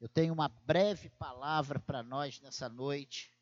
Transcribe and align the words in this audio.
Eu 0.00 0.08
tenho 0.08 0.32
uma 0.32 0.48
breve 0.48 1.10
palavra 1.10 1.78
para 1.78 2.02
nós 2.02 2.40
nessa 2.40 2.70
noite. 2.70 3.36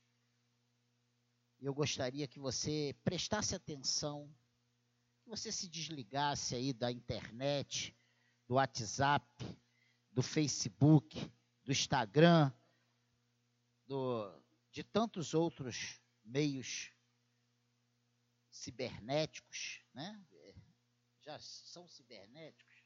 Eu 1.60 1.72
gostaria 1.72 2.26
que 2.26 2.40
você 2.40 2.96
prestasse 3.04 3.54
atenção, 3.54 4.28
que 5.22 5.28
você 5.28 5.52
se 5.52 5.68
desligasse 5.68 6.56
aí 6.56 6.72
da 6.72 6.90
internet, 6.90 7.96
do 8.48 8.54
WhatsApp, 8.54 9.24
do 10.10 10.20
Facebook, 10.20 11.30
do 11.62 11.70
Instagram, 11.70 12.52
do, 13.86 14.28
de 14.72 14.82
tantos 14.82 15.34
outros 15.34 16.00
meios 16.24 16.92
cibernéticos, 18.50 19.84
né? 19.94 20.20
Já 21.20 21.38
são 21.38 21.86
cibernéticos. 21.86 22.82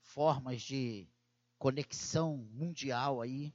Formas 0.00 0.62
de 0.62 1.06
conexão 1.60 2.48
mundial 2.54 3.20
aí. 3.20 3.54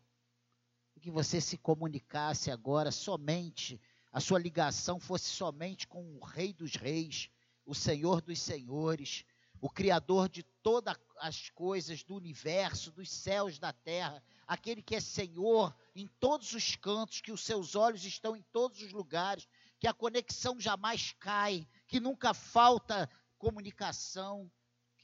Que 1.01 1.09
você 1.09 1.41
se 1.41 1.57
comunicasse 1.57 2.49
agora 2.49 2.91
somente, 2.91 3.81
a 4.11 4.19
sua 4.19 4.39
ligação 4.39 4.99
fosse 4.99 5.25
somente 5.25 5.87
com 5.87 6.15
o 6.15 6.23
Rei 6.23 6.53
dos 6.53 6.75
Reis, 6.75 7.29
o 7.65 7.75
Senhor 7.75 8.21
dos 8.21 8.39
Senhores, 8.39 9.25
o 9.59 9.69
Criador 9.69 10.29
de 10.29 10.43
todas 10.63 10.95
as 11.17 11.49
coisas 11.49 12.03
do 12.03 12.15
universo, 12.15 12.91
dos 12.91 13.11
céus, 13.11 13.59
da 13.59 13.73
terra, 13.73 14.23
aquele 14.47 14.81
que 14.81 14.95
é 14.95 14.99
Senhor 14.99 15.75
em 15.95 16.07
todos 16.19 16.53
os 16.53 16.75
cantos, 16.75 17.21
que 17.21 17.31
os 17.31 17.41
seus 17.41 17.75
olhos 17.75 18.03
estão 18.05 18.35
em 18.35 18.43
todos 18.51 18.81
os 18.81 18.91
lugares, 18.91 19.47
que 19.79 19.87
a 19.87 19.93
conexão 19.93 20.59
jamais 20.59 21.15
cai, 21.19 21.67
que 21.87 21.99
nunca 21.99 22.33
falta 22.33 23.09
comunicação, 23.37 24.49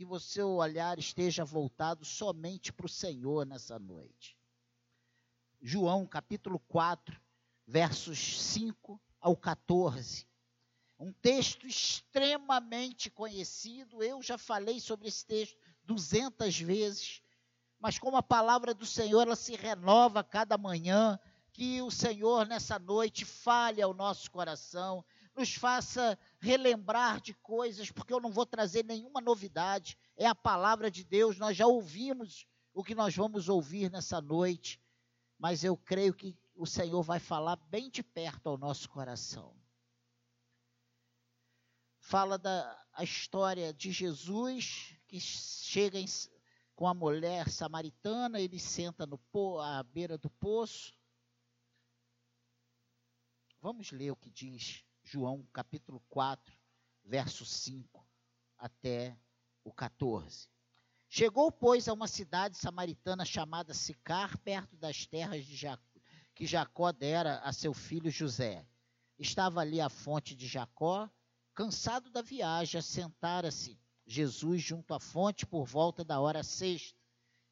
que 0.01 0.05
o 0.05 0.19
seu 0.19 0.55
olhar 0.55 0.97
esteja 0.97 1.45
voltado 1.45 2.03
somente 2.03 2.73
para 2.73 2.87
o 2.87 2.89
Senhor 2.89 3.45
nessa 3.45 3.77
noite. 3.77 4.35
João 5.61 6.07
capítulo 6.07 6.57
4, 6.67 7.21
versos 7.67 8.41
5 8.41 8.99
ao 9.19 9.37
14. 9.37 10.27
Um 10.97 11.13
texto 11.13 11.67
extremamente 11.67 13.11
conhecido, 13.11 14.01
eu 14.01 14.23
já 14.23 14.39
falei 14.39 14.79
sobre 14.79 15.07
esse 15.07 15.23
texto 15.23 15.55
duzentas 15.83 16.59
vezes, 16.59 17.21
mas 17.79 17.99
como 17.99 18.17
a 18.17 18.23
palavra 18.23 18.73
do 18.73 18.87
Senhor 18.87 19.21
ela 19.21 19.35
se 19.35 19.55
renova 19.55 20.23
cada 20.23 20.57
manhã, 20.57 21.19
que 21.53 21.79
o 21.83 21.91
Senhor 21.91 22.47
nessa 22.47 22.79
noite 22.79 23.23
fale 23.23 23.83
ao 23.83 23.93
nosso 23.93 24.31
coração, 24.31 25.05
nos 25.35 25.55
faça 25.55 26.17
relembrar 26.39 27.21
de 27.21 27.33
coisas, 27.35 27.91
porque 27.91 28.13
eu 28.13 28.19
não 28.19 28.31
vou 28.31 28.45
trazer 28.45 28.83
nenhuma 28.83 29.21
novidade, 29.21 29.97
é 30.15 30.25
a 30.25 30.35
palavra 30.35 30.91
de 30.91 31.03
Deus, 31.03 31.37
nós 31.37 31.55
já 31.55 31.65
ouvimos 31.65 32.45
o 32.73 32.83
que 32.83 32.95
nós 32.95 33.15
vamos 33.15 33.49
ouvir 33.49 33.89
nessa 33.89 34.21
noite, 34.21 34.81
mas 35.37 35.63
eu 35.63 35.75
creio 35.77 36.13
que 36.13 36.37
o 36.55 36.65
Senhor 36.65 37.01
vai 37.01 37.19
falar 37.19 37.55
bem 37.55 37.89
de 37.89 38.03
perto 38.03 38.47
ao 38.47 38.57
nosso 38.57 38.89
coração. 38.89 39.55
Fala 41.99 42.37
da 42.37 42.79
a 42.93 43.03
história 43.05 43.73
de 43.73 43.89
Jesus 43.89 44.97
que 45.07 45.19
chega 45.19 45.97
em, 45.97 46.05
com 46.75 46.85
a 46.87 46.93
mulher 46.93 47.49
samaritana, 47.49 48.39
ele 48.39 48.59
senta 48.59 49.05
no 49.05 49.19
à 49.61 49.81
beira 49.81 50.17
do 50.17 50.29
poço. 50.29 50.93
Vamos 53.61 53.91
ler 53.91 54.11
o 54.11 54.15
que 54.15 54.29
diz 54.29 54.83
João 55.11 55.45
capítulo 55.51 56.01
4, 56.07 56.57
verso 57.03 57.45
5 57.45 58.07
até 58.57 59.19
o 59.61 59.73
14. 59.73 60.47
Chegou, 61.09 61.51
pois, 61.51 61.89
a 61.89 61.93
uma 61.93 62.07
cidade 62.07 62.57
samaritana 62.57 63.25
chamada 63.25 63.73
Sicar, 63.73 64.37
perto 64.37 64.77
das 64.77 65.05
terras 65.05 65.45
de 65.45 65.53
Jacó, 65.53 65.99
que 66.33 66.45
Jacó 66.45 66.93
dera 66.93 67.39
a 67.39 67.51
seu 67.51 67.73
filho 67.73 68.09
José. 68.09 68.65
Estava 69.19 69.59
ali 69.59 69.81
a 69.81 69.89
fonte 69.89 70.33
de 70.33 70.47
Jacó, 70.47 71.09
cansado 71.53 72.09
da 72.09 72.21
viagem, 72.21 72.79
assentara-se 72.79 73.77
Jesus 74.05 74.61
junto 74.61 74.93
à 74.93 74.99
fonte 74.99 75.45
por 75.45 75.65
volta 75.65 76.05
da 76.05 76.21
hora 76.21 76.41
sexta. 76.41 76.97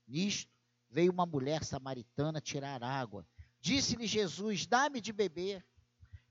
Nisto 0.08 0.50
veio 0.90 1.12
uma 1.12 1.26
mulher 1.26 1.66
samaritana 1.66 2.40
tirar 2.40 2.82
água. 2.82 3.28
Disse-lhe 3.60 4.08
Jesus: 4.08 4.66
Dá-me 4.66 5.02
de 5.02 5.12
beber, 5.12 5.68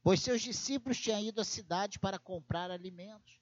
pois 0.08 0.20
seus 0.20 0.41
discípulos 0.41 0.98
tinham 0.98 1.20
ido 1.20 1.38
à 1.38 1.44
cidade 1.44 1.98
para 1.98 2.19
comprar 2.19 2.70
alimentos. 2.70 3.38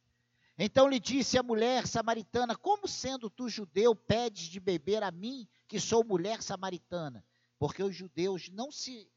Então 0.59 0.89
lhe 0.89 0.99
disse 0.99 1.39
a 1.39 1.43
mulher 1.45 1.87
samaritana: 1.87 2.57
Como 2.57 2.89
sendo 2.89 3.31
tu 3.31 3.49
judeu, 3.49 3.95
pedes 3.95 4.47
de 4.47 4.59
beber 4.59 5.01
a 5.05 5.13
mim, 5.13 5.47
que 5.69 5.79
sou 5.79 6.03
mulher 6.03 6.43
samaritana? 6.43 7.25
Porque 7.57 7.85
os 7.85 7.95
judeus 7.95 8.49
não 8.49 8.73
se 8.73 9.09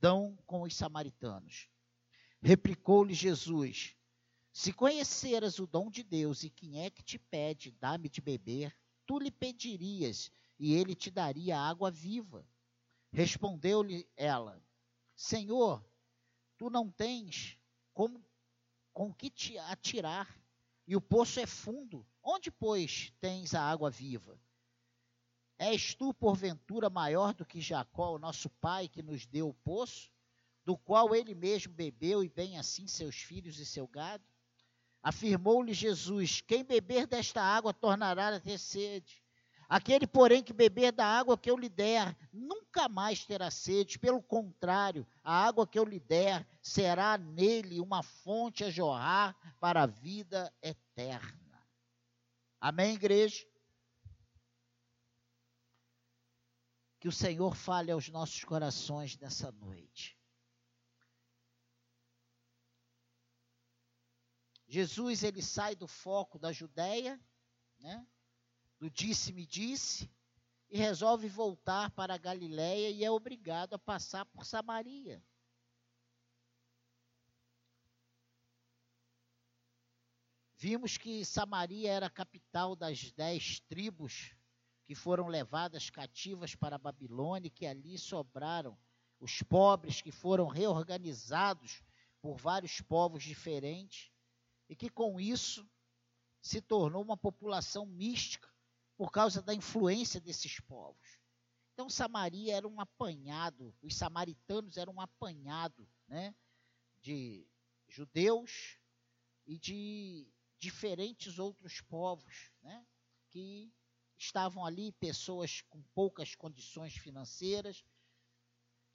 dão 0.00 0.36
com 0.46 0.62
os 0.62 0.74
samaritanos. 0.74 1.68
Replicou-lhe 2.42 3.14
Jesus: 3.14 3.94
Se 4.52 4.72
conheceras 4.72 5.60
o 5.60 5.66
dom 5.68 5.88
de 5.88 6.02
Deus 6.02 6.42
e 6.42 6.50
quem 6.50 6.84
é 6.84 6.90
que 6.90 7.04
te 7.04 7.20
pede, 7.20 7.70
dá-me 7.70 8.08
de 8.08 8.20
beber, 8.20 8.76
tu 9.06 9.20
lhe 9.20 9.30
pedirias 9.30 10.28
e 10.58 10.74
ele 10.74 10.96
te 10.96 11.12
daria 11.12 11.56
água 11.56 11.88
viva. 11.88 12.44
Respondeu-lhe 13.12 14.08
ela: 14.16 14.60
Senhor, 15.14 15.84
tu 16.58 16.70
não 16.70 16.90
tens 16.90 17.58
como 17.92 18.24
com 18.92 19.12
que 19.12 19.28
te 19.28 19.58
atirar 19.58 20.28
e 20.86 20.96
o 20.96 21.00
poço 21.00 21.40
é 21.40 21.46
fundo. 21.46 22.06
Onde, 22.22 22.50
pois, 22.50 23.12
tens 23.20 23.54
a 23.54 23.62
água 23.62 23.90
viva? 23.90 24.40
És 25.58 25.94
tu, 25.94 26.12
porventura, 26.14 26.88
maior 26.90 27.34
do 27.34 27.44
que 27.44 27.60
Jacó, 27.60 28.14
o 28.14 28.18
nosso 28.18 28.48
pai, 28.48 28.88
que 28.88 29.02
nos 29.02 29.26
deu 29.26 29.48
o 29.48 29.54
poço, 29.54 30.12
do 30.64 30.76
qual 30.76 31.14
ele 31.14 31.34
mesmo 31.34 31.72
bebeu, 31.72 32.22
e 32.22 32.28
bem 32.28 32.58
assim 32.58 32.86
seus 32.86 33.16
filhos 33.16 33.58
e 33.58 33.66
seu 33.66 33.86
gado? 33.86 34.24
Afirmou-lhe 35.02 35.72
Jesus: 35.72 36.40
Quem 36.40 36.64
beber 36.64 37.06
desta 37.06 37.40
água 37.40 37.72
tornará 37.72 38.34
a 38.34 38.40
ter 38.40 38.58
sede. 38.58 39.22
Aquele, 39.68 40.06
porém, 40.06 40.44
que 40.44 40.52
beber 40.52 40.92
da 40.92 41.04
água 41.04 41.36
que 41.36 41.50
eu 41.50 41.56
lhe 41.56 41.68
der, 41.68 42.16
nunca 42.32 42.88
mais 42.88 43.24
terá 43.24 43.50
sede. 43.50 43.98
Pelo 43.98 44.22
contrário, 44.22 45.06
a 45.24 45.44
água 45.44 45.66
que 45.66 45.78
eu 45.78 45.84
lhe 45.84 45.98
der 45.98 46.46
será 46.62 47.18
nele 47.18 47.80
uma 47.80 48.02
fonte 48.02 48.62
a 48.62 48.70
jorrar 48.70 49.36
para 49.58 49.82
a 49.82 49.86
vida 49.86 50.54
eterna. 50.62 51.66
Amém, 52.60 52.94
igreja? 52.94 53.44
Que 57.00 57.08
o 57.08 57.12
Senhor 57.12 57.56
fale 57.56 57.90
aos 57.90 58.08
nossos 58.08 58.44
corações 58.44 59.18
nessa 59.18 59.50
noite. 59.50 60.16
Jesus, 64.68 65.22
ele 65.22 65.42
sai 65.42 65.74
do 65.74 65.86
foco 65.88 66.38
da 66.38 66.52
Judéia, 66.52 67.20
né? 67.78 68.06
Do 68.78 68.90
disse-me 68.90 69.46
disse, 69.46 70.10
e 70.68 70.78
resolve 70.78 71.28
voltar 71.28 71.90
para 71.90 72.14
a 72.14 72.18
Galiléia 72.18 72.90
e 72.90 73.04
é 73.04 73.10
obrigado 73.10 73.74
a 73.74 73.78
passar 73.78 74.24
por 74.26 74.44
Samaria. 74.44 75.22
Vimos 80.58 80.96
que 80.96 81.24
Samaria 81.24 81.92
era 81.92 82.06
a 82.06 82.10
capital 82.10 82.74
das 82.74 83.12
dez 83.12 83.60
tribos 83.60 84.34
que 84.84 84.94
foram 84.94 85.28
levadas 85.28 85.90
cativas 85.90 86.54
para 86.54 86.76
a 86.76 86.78
Babilônia, 86.78 87.50
que 87.50 87.66
ali 87.66 87.98
sobraram 87.98 88.78
os 89.20 89.42
pobres 89.42 90.00
que 90.00 90.10
foram 90.10 90.46
reorganizados 90.46 91.82
por 92.20 92.36
vários 92.36 92.80
povos 92.80 93.22
diferentes, 93.22 94.10
e 94.68 94.74
que 94.74 94.88
com 94.88 95.20
isso 95.20 95.68
se 96.40 96.60
tornou 96.60 97.02
uma 97.02 97.16
população 97.16 97.86
mística 97.86 98.55
por 98.96 99.12
causa 99.12 99.42
da 99.42 99.54
influência 99.54 100.20
desses 100.20 100.58
povos. 100.60 101.18
Então, 101.74 101.90
Samaria 101.90 102.56
era 102.56 102.66
um 102.66 102.80
apanhado, 102.80 103.74
os 103.82 103.94
samaritanos 103.94 104.78
eram 104.78 104.94
um 104.94 105.00
apanhado 105.00 105.86
né, 106.08 106.34
de 107.02 107.46
judeus 107.86 108.78
e 109.46 109.58
de 109.58 110.26
diferentes 110.58 111.38
outros 111.38 111.82
povos 111.82 112.50
né, 112.62 112.86
que 113.28 113.70
estavam 114.16 114.64
ali, 114.64 114.92
pessoas 114.92 115.60
com 115.68 115.82
poucas 115.94 116.34
condições 116.34 116.94
financeiras. 116.94 117.84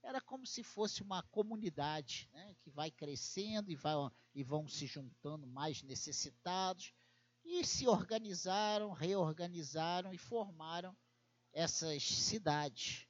Era 0.02 0.20
como 0.20 0.48
se 0.48 0.64
fosse 0.64 1.04
uma 1.04 1.22
comunidade 1.22 2.28
né, 2.34 2.56
que 2.62 2.72
vai 2.72 2.90
crescendo 2.90 3.70
e, 3.70 3.76
vai, 3.76 3.94
e 4.34 4.44
vão 4.44 4.68
se 4.68 4.88
juntando 4.88 5.46
mais 5.46 5.84
necessitados 5.84 6.92
e 7.44 7.66
se 7.66 7.88
organizaram, 7.88 8.92
reorganizaram 8.92 10.14
e 10.14 10.18
formaram 10.18 10.96
essas 11.54 12.04
cidades. 12.04 13.08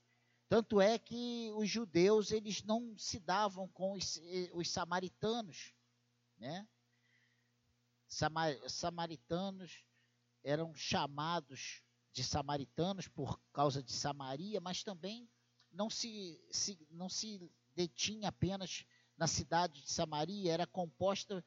Tanto 0.49 0.81
é 0.81 0.99
que 0.99 1.51
os 1.55 1.69
judeus 1.69 2.31
eles 2.31 2.63
não 2.63 2.97
se 2.97 3.19
davam 3.19 3.67
com 3.69 3.93
os, 3.93 4.17
eh, 4.17 4.49
os 4.53 4.69
samaritanos, 4.69 5.73
né? 6.37 6.67
Samar, 8.07 8.57
samaritanos 8.67 9.85
eram 10.43 10.75
chamados 10.75 11.81
de 12.11 12.23
samaritanos 12.23 13.07
por 13.07 13.39
causa 13.53 13.81
de 13.81 13.93
Samaria, 13.93 14.59
mas 14.59 14.83
também 14.83 15.29
não 15.71 15.89
se, 15.89 16.43
se, 16.51 16.77
não 16.89 17.07
se 17.07 17.49
detinha 17.73 18.27
apenas 18.27 18.85
na 19.17 19.27
cidade 19.27 19.81
de 19.81 19.89
Samaria, 19.89 20.51
era 20.51 20.67
composta 20.67 21.45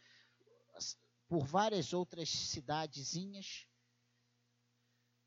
por 1.28 1.46
várias 1.46 1.92
outras 1.92 2.28
cidadezinhas 2.28 3.66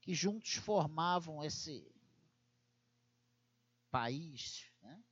que 0.02 0.14
juntos 0.14 0.54
formavam 0.54 1.44
esse 1.44 1.86
país. 3.90 4.72
Né? 4.82 5.04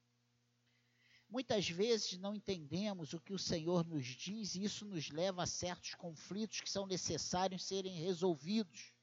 Muitas 1.27 1.67
vezes 1.67 2.17
não 2.17 2.33
entendemos 2.33 3.13
o 3.13 3.19
que 3.19 3.33
o 3.33 3.39
Senhor 3.39 3.85
nos 3.85 4.05
diz 4.05 4.55
e 4.55 4.63
isso 4.63 4.85
nos 4.85 5.09
leva 5.09 5.43
a 5.43 5.47
certos 5.47 5.95
conflitos 5.95 6.61
que 6.61 6.69
são 6.69 6.85
necessários 6.85 7.65
serem 7.65 7.93
resolvidos 7.93 8.93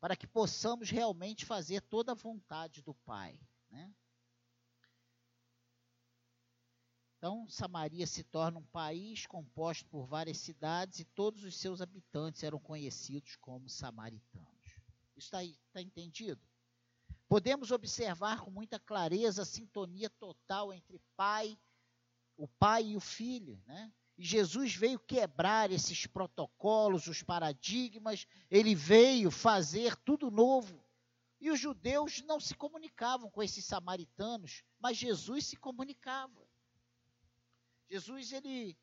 para 0.00 0.16
que 0.16 0.26
possamos 0.26 0.90
realmente 0.90 1.44
fazer 1.44 1.80
toda 1.82 2.12
a 2.12 2.16
vontade 2.16 2.82
do 2.82 2.94
Pai. 2.94 3.38
Né? 3.70 3.94
Então, 7.24 7.48
Samaria 7.48 8.06
se 8.06 8.22
torna 8.22 8.58
um 8.58 8.66
país 8.66 9.24
composto 9.24 9.86
por 9.86 10.06
várias 10.06 10.36
cidades 10.36 10.98
e 10.98 11.06
todos 11.06 11.42
os 11.42 11.56
seus 11.56 11.80
habitantes 11.80 12.42
eram 12.42 12.58
conhecidos 12.58 13.34
como 13.36 13.66
samaritanos. 13.66 14.62
Isso 15.16 15.34
está 15.34 15.38
tá 15.72 15.80
entendido? 15.80 16.38
Podemos 17.26 17.70
observar 17.70 18.42
com 18.42 18.50
muita 18.50 18.78
clareza 18.78 19.40
a 19.40 19.46
sintonia 19.46 20.10
total 20.10 20.70
entre 20.70 21.00
pai, 21.16 21.58
o 22.36 22.46
pai 22.46 22.88
e 22.88 22.96
o 22.96 23.00
filho, 23.00 23.58
né? 23.66 23.90
E 24.18 24.22
Jesus 24.22 24.74
veio 24.74 24.98
quebrar 24.98 25.70
esses 25.70 26.06
protocolos, 26.06 27.06
os 27.06 27.22
paradigmas, 27.22 28.26
ele 28.50 28.74
veio 28.74 29.30
fazer 29.30 29.96
tudo 29.96 30.30
novo. 30.30 30.78
E 31.40 31.50
os 31.50 31.58
judeus 31.58 32.20
não 32.26 32.38
se 32.38 32.54
comunicavam 32.54 33.30
com 33.30 33.42
esses 33.42 33.64
samaritanos, 33.64 34.62
mas 34.78 34.98
Jesus 34.98 35.46
se 35.46 35.56
comunicava. 35.56 36.43
Jesus 37.88 38.32
ele 38.32 38.76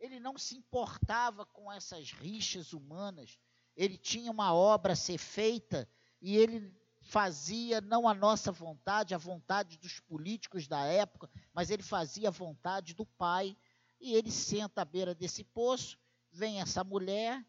ele 0.00 0.18
não 0.18 0.38
se 0.38 0.56
importava 0.56 1.44
com 1.44 1.70
essas 1.70 2.10
rixas 2.10 2.72
humanas. 2.72 3.38
Ele 3.76 3.98
tinha 3.98 4.30
uma 4.30 4.54
obra 4.54 4.94
a 4.94 4.96
ser 4.96 5.18
feita 5.18 5.86
e 6.22 6.36
ele 6.36 6.74
fazia 7.02 7.80
não 7.80 8.08
a 8.08 8.14
nossa 8.14 8.50
vontade, 8.50 9.14
a 9.14 9.18
vontade 9.18 9.76
dos 9.76 10.00
políticos 10.00 10.66
da 10.66 10.84
época, 10.84 11.30
mas 11.52 11.70
ele 11.70 11.82
fazia 11.82 12.28
a 12.28 12.32
vontade 12.32 12.94
do 12.94 13.04
Pai 13.04 13.56
e 14.00 14.14
ele 14.14 14.30
senta 14.30 14.82
à 14.82 14.84
beira 14.84 15.14
desse 15.14 15.44
poço, 15.44 15.98
vem 16.30 16.60
essa 16.60 16.82
mulher 16.82 17.44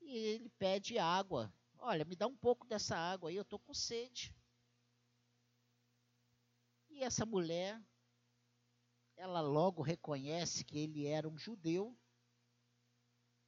e 0.00 0.16
ele 0.16 0.48
pede 0.50 0.98
água. 0.98 1.52
Olha, 1.78 2.04
me 2.04 2.16
dá 2.16 2.26
um 2.26 2.36
pouco 2.36 2.66
dessa 2.66 2.96
água 2.96 3.30
aí, 3.30 3.36
eu 3.36 3.42
estou 3.42 3.58
com 3.58 3.72
sede. 3.72 4.34
E 6.88 7.04
essa 7.04 7.24
mulher, 7.24 7.80
ela 9.18 9.40
logo 9.40 9.82
reconhece 9.82 10.64
que 10.64 10.78
ele 10.78 11.06
era 11.06 11.28
um 11.28 11.36
judeu. 11.36 11.94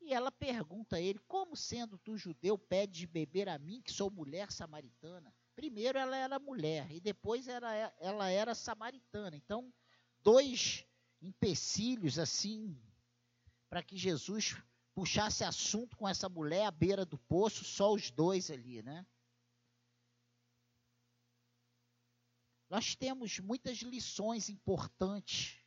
E 0.00 0.12
ela 0.12 0.32
pergunta 0.32 0.96
a 0.96 1.00
ele: 1.00 1.18
Como 1.20 1.56
sendo 1.56 1.96
tu 1.96 2.16
judeu, 2.16 2.58
pede 2.58 3.00
de 3.00 3.06
beber 3.06 3.48
a 3.48 3.58
mim, 3.58 3.80
que 3.80 3.92
sou 3.92 4.10
mulher 4.10 4.50
samaritana? 4.50 5.32
Primeiro 5.54 5.98
ela 5.98 6.16
era 6.16 6.38
mulher 6.38 6.90
e 6.90 7.00
depois 7.00 7.46
era, 7.46 7.94
ela 8.00 8.28
era 8.28 8.54
samaritana. 8.54 9.36
Então, 9.36 9.72
dois 10.22 10.84
empecilhos 11.22 12.18
assim 12.18 12.76
para 13.68 13.82
que 13.82 13.96
Jesus 13.96 14.56
puxasse 14.92 15.44
assunto 15.44 15.96
com 15.96 16.08
essa 16.08 16.28
mulher 16.28 16.66
à 16.66 16.70
beira 16.70 17.04
do 17.04 17.16
poço, 17.16 17.64
só 17.64 17.92
os 17.92 18.10
dois 18.10 18.50
ali, 18.50 18.82
né? 18.82 19.06
Nós 22.68 22.94
temos 22.94 23.38
muitas 23.38 23.78
lições 23.78 24.48
importantes 24.48 25.59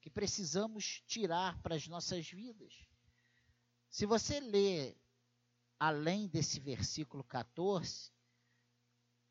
que 0.00 0.10
precisamos 0.10 1.02
tirar 1.06 1.60
para 1.62 1.74
as 1.74 1.86
nossas 1.88 2.28
vidas. 2.28 2.86
Se 3.90 4.06
você 4.06 4.40
ler 4.40 4.96
além 5.78 6.28
desse 6.28 6.60
versículo 6.60 7.24
14, 7.24 8.10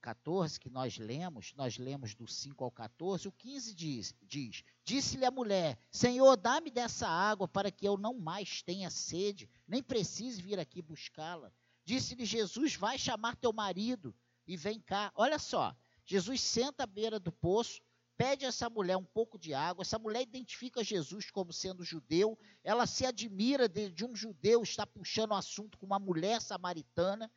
14 0.02 0.60
que 0.60 0.70
nós 0.70 0.98
lemos, 0.98 1.54
nós 1.56 1.78
lemos 1.78 2.16
do 2.16 2.28
5 2.28 2.64
ao 2.64 2.72
14, 2.72 3.28
o 3.28 3.32
15 3.32 3.76
diz, 3.76 4.16
diz 4.22 4.64
Disse-lhe 4.84 5.26
a 5.26 5.32
mulher, 5.32 5.78
Senhor, 5.92 6.38
dá-me 6.38 6.72
dessa 6.72 7.08
água 7.08 7.48
para 7.48 7.70
que 7.70 7.86
eu 7.86 7.98
não 7.98 8.14
mais 8.14 8.62
tenha 8.62 8.90
sede, 8.90 9.50
nem 9.68 9.84
precise 9.84 10.42
vir 10.42 10.60
aqui 10.60 10.82
buscá-la. 10.82 11.52
Disse-lhe 11.84 12.26
Jesus, 12.26 12.76
vai 12.76 12.98
chamar 12.98 13.36
teu 13.36 13.52
marido 13.52 14.16
e 14.46 14.56
vem 14.56 14.80
cá. 14.80 15.12
Olha 15.16 15.38
só, 15.38 15.76
Jesus 16.06 16.40
senta 16.40 16.84
à 16.84 16.88
beira 16.88 17.20
do 17.20 17.32
poço, 17.32 17.82
pede 18.18 18.46
a 18.46 18.50
essa 18.50 18.70
mulher 18.70 18.98
um 18.98 19.06
pouco 19.06 19.38
de 19.38 19.54
água. 19.54 19.84
Essa 19.84 20.00
mulher 20.00 20.24
identifica 20.24 20.84
Jesus 20.84 21.30
como 21.30 21.54
sendo 21.54 21.84
judeu. 21.84 22.38
Ela 22.64 22.88
se 22.88 23.06
admira 23.06 23.70
de, 23.70 23.92
de 23.92 24.04
um 24.04 24.16
judeu 24.16 24.64
estar 24.64 24.88
puxando 24.88 25.32
o 25.32 25.36
assunto 25.36 25.78
com 25.78 25.86
uma 25.86 26.00
mulher 26.00 26.42
samaritana. 26.42 27.32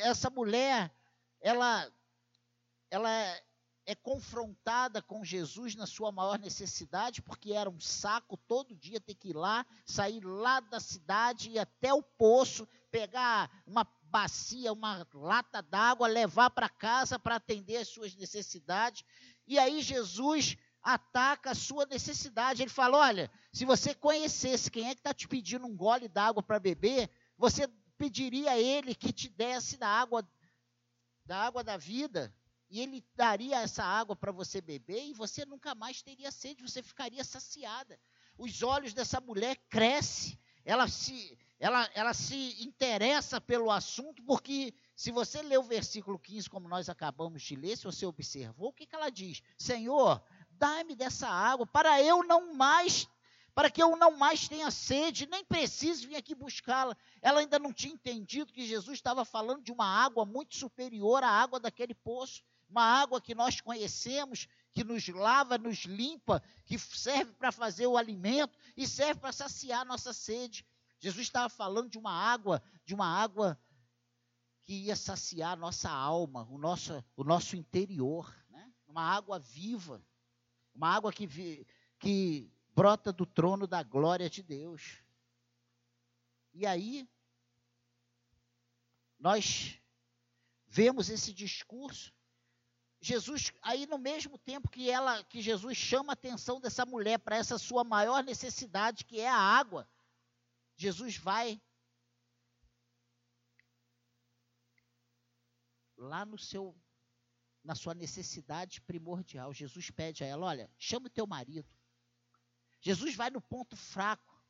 Essa 0.00 0.30
mulher, 0.30 0.94
ela 1.40 1.90
ela 2.90 3.10
é 3.86 3.94
confrontada 3.94 5.02
com 5.02 5.24
Jesus 5.24 5.74
na 5.74 5.86
sua 5.86 6.12
maior 6.12 6.38
necessidade, 6.38 7.22
porque 7.22 7.52
era 7.52 7.68
um 7.68 7.80
saco 7.80 8.36
todo 8.36 8.76
dia 8.76 9.00
ter 9.00 9.14
que 9.14 9.30
ir 9.30 9.36
lá, 9.36 9.66
sair 9.84 10.24
lá 10.24 10.60
da 10.60 10.78
cidade, 10.78 11.50
ir 11.50 11.58
até 11.58 11.92
o 11.92 12.02
poço, 12.02 12.68
pegar 12.90 13.50
uma 13.66 13.84
bacia, 14.10 14.72
uma 14.72 15.06
lata 15.14 15.62
d'água, 15.62 16.08
levar 16.08 16.50
para 16.50 16.68
casa 16.68 17.18
para 17.18 17.36
atender 17.36 17.76
as 17.78 17.88
suas 17.88 18.14
necessidades. 18.14 19.04
E 19.46 19.58
aí 19.58 19.80
Jesus 19.80 20.56
ataca 20.82 21.52
a 21.52 21.54
sua 21.54 21.86
necessidade. 21.86 22.62
Ele 22.62 22.70
fala: 22.70 22.98
olha, 22.98 23.30
se 23.52 23.64
você 23.64 23.94
conhecesse 23.94 24.70
quem 24.70 24.88
é 24.88 24.94
que 24.94 25.00
está 25.00 25.14
te 25.14 25.28
pedindo 25.28 25.66
um 25.66 25.76
gole 25.76 26.08
d'água 26.08 26.42
para 26.42 26.58
beber, 26.58 27.10
você 27.38 27.68
pediria 27.96 28.52
a 28.52 28.58
ele 28.58 28.94
que 28.94 29.12
te 29.12 29.28
desse 29.28 29.76
da 29.76 29.88
água, 29.88 30.28
da 31.24 31.38
água 31.46 31.62
da 31.62 31.76
vida 31.76 32.34
e 32.70 32.80
ele 32.80 33.04
daria 33.16 33.60
essa 33.60 33.82
água 33.82 34.14
para 34.14 34.30
você 34.30 34.60
beber 34.60 35.04
e 35.04 35.12
você 35.12 35.44
nunca 35.44 35.74
mais 35.74 36.00
teria 36.02 36.30
sede, 36.30 36.62
você 36.62 36.82
ficaria 36.82 37.24
saciada. 37.24 37.98
Os 38.38 38.62
olhos 38.62 38.94
dessa 38.94 39.20
mulher 39.20 39.56
crescem, 39.68 40.38
ela 40.64 40.86
se, 40.86 41.36
ela, 41.60 41.88
ela 41.94 42.14
se 42.14 42.56
interessa 42.64 43.40
pelo 43.40 43.70
assunto, 43.70 44.22
porque 44.24 44.74
se 44.96 45.12
você 45.12 45.42
ler 45.42 45.58
o 45.58 45.62
versículo 45.62 46.18
15, 46.18 46.48
como 46.48 46.66
nós 46.66 46.88
acabamos 46.88 47.42
de 47.42 47.54
ler, 47.54 47.76
se 47.76 47.84
você 47.84 48.06
observou, 48.06 48.70
o 48.70 48.72
que, 48.72 48.86
que 48.86 48.96
ela 48.96 49.10
diz? 49.10 49.42
Senhor, 49.58 50.22
dá-me 50.52 50.96
dessa 50.96 51.28
água 51.28 51.66
para 51.66 52.02
eu 52.02 52.24
não 52.24 52.54
mais 52.54 53.06
para 53.52 53.68
que 53.68 53.82
eu 53.82 53.94
não 53.96 54.16
mais 54.16 54.48
tenha 54.48 54.70
sede, 54.70 55.26
nem 55.26 55.44
precise 55.44 56.06
vir 56.06 56.16
aqui 56.16 56.34
buscá-la. 56.34 56.96
Ela 57.20 57.40
ainda 57.40 57.58
não 57.58 57.72
tinha 57.72 57.92
entendido 57.92 58.52
que 58.52 58.64
Jesus 58.64 58.96
estava 58.96 59.24
falando 59.24 59.62
de 59.62 59.72
uma 59.72 59.84
água 59.84 60.24
muito 60.24 60.56
superior 60.56 61.22
à 61.22 61.28
água 61.28 61.60
daquele 61.60 61.92
poço 61.92 62.42
uma 62.70 62.82
água 62.82 63.20
que 63.20 63.34
nós 63.34 63.60
conhecemos, 63.60 64.46
que 64.72 64.84
nos 64.84 65.06
lava, 65.08 65.58
nos 65.58 65.84
limpa, 65.84 66.42
que 66.64 66.78
serve 66.78 67.32
para 67.32 67.50
fazer 67.50 67.86
o 67.86 67.96
alimento 67.96 68.56
e 68.76 68.86
serve 68.86 69.20
para 69.20 69.32
saciar 69.32 69.84
nossa 69.84 70.12
sede. 70.12 70.64
Jesus 71.00 71.26
estava 71.26 71.48
falando 71.48 71.90
de 71.90 71.98
uma 71.98 72.12
água, 72.12 72.62
de 72.84 72.94
uma 72.94 73.06
água 73.06 73.58
que 74.62 74.74
ia 74.74 74.94
saciar 74.94 75.56
nossa 75.56 75.90
alma, 75.90 76.46
o 76.50 76.58
nosso, 76.58 77.04
o 77.16 77.24
nosso 77.24 77.56
interior, 77.56 78.32
né? 78.50 78.72
uma 78.86 79.02
água 79.02 79.38
viva, 79.38 80.04
uma 80.74 80.94
água 80.94 81.12
que, 81.12 81.66
que 81.98 82.52
brota 82.74 83.12
do 83.12 83.26
trono 83.26 83.66
da 83.66 83.82
glória 83.82 84.30
de 84.30 84.42
Deus. 84.42 85.02
E 86.52 86.66
aí, 86.66 87.08
nós 89.18 89.80
vemos 90.68 91.08
esse 91.08 91.32
discurso 91.32 92.12
Jesus, 93.00 93.50
aí 93.62 93.86
no 93.86 93.96
mesmo 93.96 94.36
tempo 94.36 94.68
que 94.68 94.90
ela, 94.90 95.24
que 95.24 95.40
Jesus 95.40 95.76
chama 95.76 96.12
a 96.12 96.14
atenção 96.14 96.60
dessa 96.60 96.84
mulher 96.84 97.18
para 97.18 97.36
essa 97.36 97.56
sua 97.56 97.82
maior 97.82 98.22
necessidade, 98.22 99.06
que 99.06 99.18
é 99.18 99.28
a 99.28 99.36
água, 99.36 99.88
Jesus 100.80 101.18
vai 101.18 101.60
lá 105.94 106.24
no 106.24 106.38
seu 106.38 106.74
na 107.62 107.74
sua 107.74 107.92
necessidade 107.92 108.80
primordial. 108.80 109.52
Jesus 109.52 109.90
pede 109.90 110.24
a 110.24 110.26
ela, 110.26 110.46
olha, 110.46 110.70
chama 110.78 111.08
o 111.08 111.10
teu 111.10 111.26
marido. 111.26 111.68
Jesus 112.80 113.14
vai 113.14 113.28
no 113.28 113.42
ponto 113.42 113.76
fraco. 113.76 114.42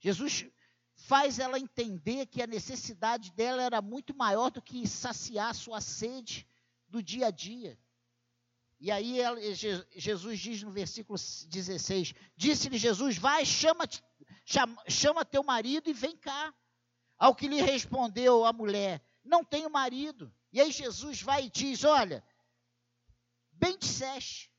Jesus 0.00 0.46
faz 0.96 1.38
ela 1.38 1.60
entender 1.60 2.26
que 2.26 2.42
a 2.42 2.46
necessidade 2.48 3.30
dela 3.30 3.62
era 3.62 3.80
muito 3.80 4.12
maior 4.16 4.50
do 4.50 4.60
que 4.60 4.84
saciar 4.88 5.54
sua 5.54 5.80
sede 5.80 6.44
do 6.88 7.00
dia 7.00 7.28
a 7.28 7.30
dia. 7.30 7.78
E 8.80 8.90
aí 8.90 9.20
ela, 9.20 9.38
Jesus 9.94 10.40
diz 10.40 10.60
no 10.64 10.72
versículo 10.72 11.16
16: 11.16 12.14
Disse-lhe 12.36 12.76
Jesus: 12.76 13.16
Vai, 13.16 13.46
chama, 13.46 13.86
chama, 14.44 15.24
teu 15.24 15.42
marido 15.42 15.88
e 15.88 15.92
vem 15.92 16.16
cá. 16.16 16.54
Ao 17.18 17.34
que 17.34 17.46
lhe 17.46 17.60
respondeu 17.60 18.44
a 18.44 18.52
mulher: 18.52 19.02
não 19.24 19.44
tenho 19.44 19.70
marido. 19.70 20.34
E 20.52 20.60
aí 20.60 20.70
Jesus 20.70 21.22
vai 21.22 21.46
e 21.46 21.50
diz: 21.50 21.84
Olha, 21.84 22.24
bem 23.52 23.78
disseste, 23.78 24.50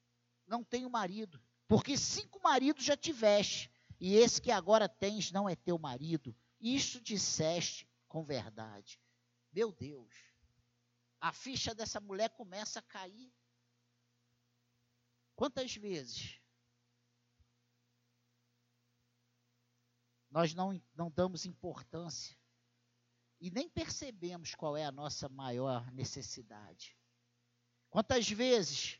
não 0.47 0.63
tenho 0.63 0.89
marido, 0.89 1.41
porque 1.67 1.97
cinco 1.97 2.41
maridos 2.41 2.83
já 2.83 2.95
tiveste, 2.95 3.71
e 3.99 4.15
esse 4.15 4.41
que 4.41 4.51
agora 4.51 4.87
tens 4.87 5.31
não 5.31 5.47
é 5.47 5.55
teu 5.55 5.77
marido. 5.77 6.35
Isso 6.59 7.01
disseste 7.01 7.87
com 8.07 8.23
verdade. 8.23 8.99
Meu 9.51 9.71
Deus, 9.71 10.13
a 11.19 11.31
ficha 11.31 11.75
dessa 11.75 11.99
mulher 11.99 12.29
começa 12.29 12.79
a 12.79 12.83
cair. 12.83 13.31
Quantas 15.35 15.75
vezes 15.75 16.39
nós 20.33 20.55
não, 20.55 20.81
não 20.95 21.11
damos 21.11 21.45
importância 21.45 22.35
e 23.39 23.51
nem 23.51 23.69
percebemos 23.69 24.55
qual 24.55 24.75
é 24.75 24.83
a 24.83 24.91
nossa 24.91 25.29
maior 25.29 25.91
necessidade? 25.91 26.97
Quantas 27.87 28.27
vezes 28.27 28.99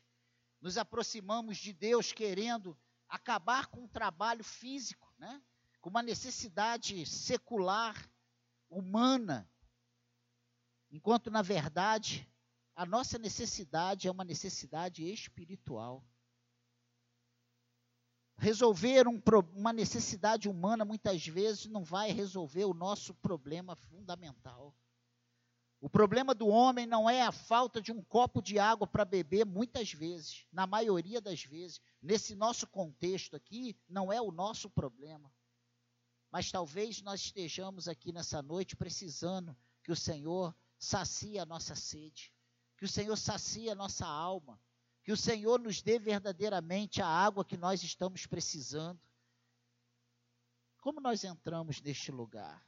nos 0.60 0.78
aproximamos 0.78 1.56
de 1.58 1.72
Deus 1.72 2.12
querendo 2.12 2.78
acabar 3.08 3.66
com 3.66 3.80
um 3.80 3.88
trabalho 3.88 4.44
físico, 4.44 5.12
né? 5.18 5.42
com 5.80 5.90
uma 5.90 6.04
necessidade 6.04 7.04
secular, 7.04 7.96
humana, 8.70 9.50
enquanto 10.88 11.32
na 11.32 11.42
verdade 11.42 12.30
a 12.76 12.86
nossa 12.86 13.18
necessidade 13.18 14.06
é 14.06 14.10
uma 14.10 14.24
necessidade 14.24 15.04
espiritual. 15.12 16.04
Resolver 18.36 19.06
um, 19.06 19.20
uma 19.54 19.72
necessidade 19.72 20.48
humana 20.48 20.84
muitas 20.84 21.26
vezes 21.26 21.66
não 21.66 21.84
vai 21.84 22.10
resolver 22.10 22.64
o 22.64 22.74
nosso 22.74 23.14
problema 23.14 23.76
fundamental. 23.76 24.74
O 25.84 25.88
problema 25.90 26.34
do 26.34 26.48
homem 26.48 26.86
não 26.86 27.10
é 27.10 27.20
a 27.20 27.30
falta 27.30 27.78
de 27.80 27.92
um 27.92 28.02
copo 28.02 28.40
de 28.40 28.58
água 28.58 28.86
para 28.86 29.04
beber, 29.04 29.44
muitas 29.44 29.92
vezes, 29.92 30.46
na 30.50 30.66
maioria 30.66 31.20
das 31.20 31.44
vezes, 31.44 31.78
nesse 32.00 32.34
nosso 32.34 32.66
contexto 32.66 33.36
aqui, 33.36 33.76
não 33.86 34.10
é 34.10 34.18
o 34.18 34.32
nosso 34.32 34.70
problema. 34.70 35.30
Mas 36.30 36.50
talvez 36.50 37.02
nós 37.02 37.20
estejamos 37.20 37.86
aqui 37.86 38.12
nessa 38.12 38.40
noite 38.40 38.74
precisando 38.74 39.54
que 39.82 39.92
o 39.92 39.96
Senhor 39.96 40.56
sacie 40.78 41.38
a 41.38 41.44
nossa 41.44 41.74
sede, 41.74 42.32
que 42.78 42.86
o 42.86 42.88
Senhor 42.88 43.16
sacie 43.16 43.68
a 43.68 43.74
nossa 43.74 44.06
alma, 44.06 44.58
que 45.04 45.12
o 45.12 45.16
Senhor 45.16 45.60
nos 45.60 45.82
dê 45.82 45.98
verdadeiramente 45.98 47.02
a 47.02 47.06
água 47.06 47.44
que 47.44 47.58
nós 47.58 47.82
estamos 47.82 48.24
precisando. 48.24 48.98
Como 50.80 50.98
nós 50.98 51.22
entramos 51.24 51.82
neste 51.82 52.10
lugar? 52.10 52.66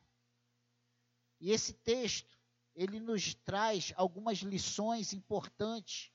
E 1.40 1.50
esse 1.50 1.72
texto, 1.72 2.38
ele 2.74 3.00
nos 3.00 3.34
traz 3.34 3.94
algumas 3.96 4.38
lições 4.38 5.14
importantes 5.14 6.12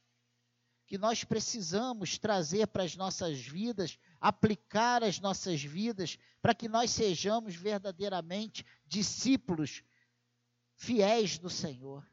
que 0.85 0.97
nós 0.97 1.23
precisamos 1.23 2.19
trazer 2.19 2.67
para 2.67 2.83
as 2.83 2.95
nossas 2.95 3.39
vidas, 3.39 3.97
aplicar 4.19 5.03
as 5.03 5.19
nossas 5.19 5.63
vidas, 5.63 6.19
para 6.39 6.53
que 6.53 6.67
nós 6.67 6.91
sejamos 6.91 7.55
verdadeiramente 7.55 8.63
discípulos 8.85 9.83
fiéis 10.75 11.39
do 11.39 11.49
Senhor. 11.49 12.05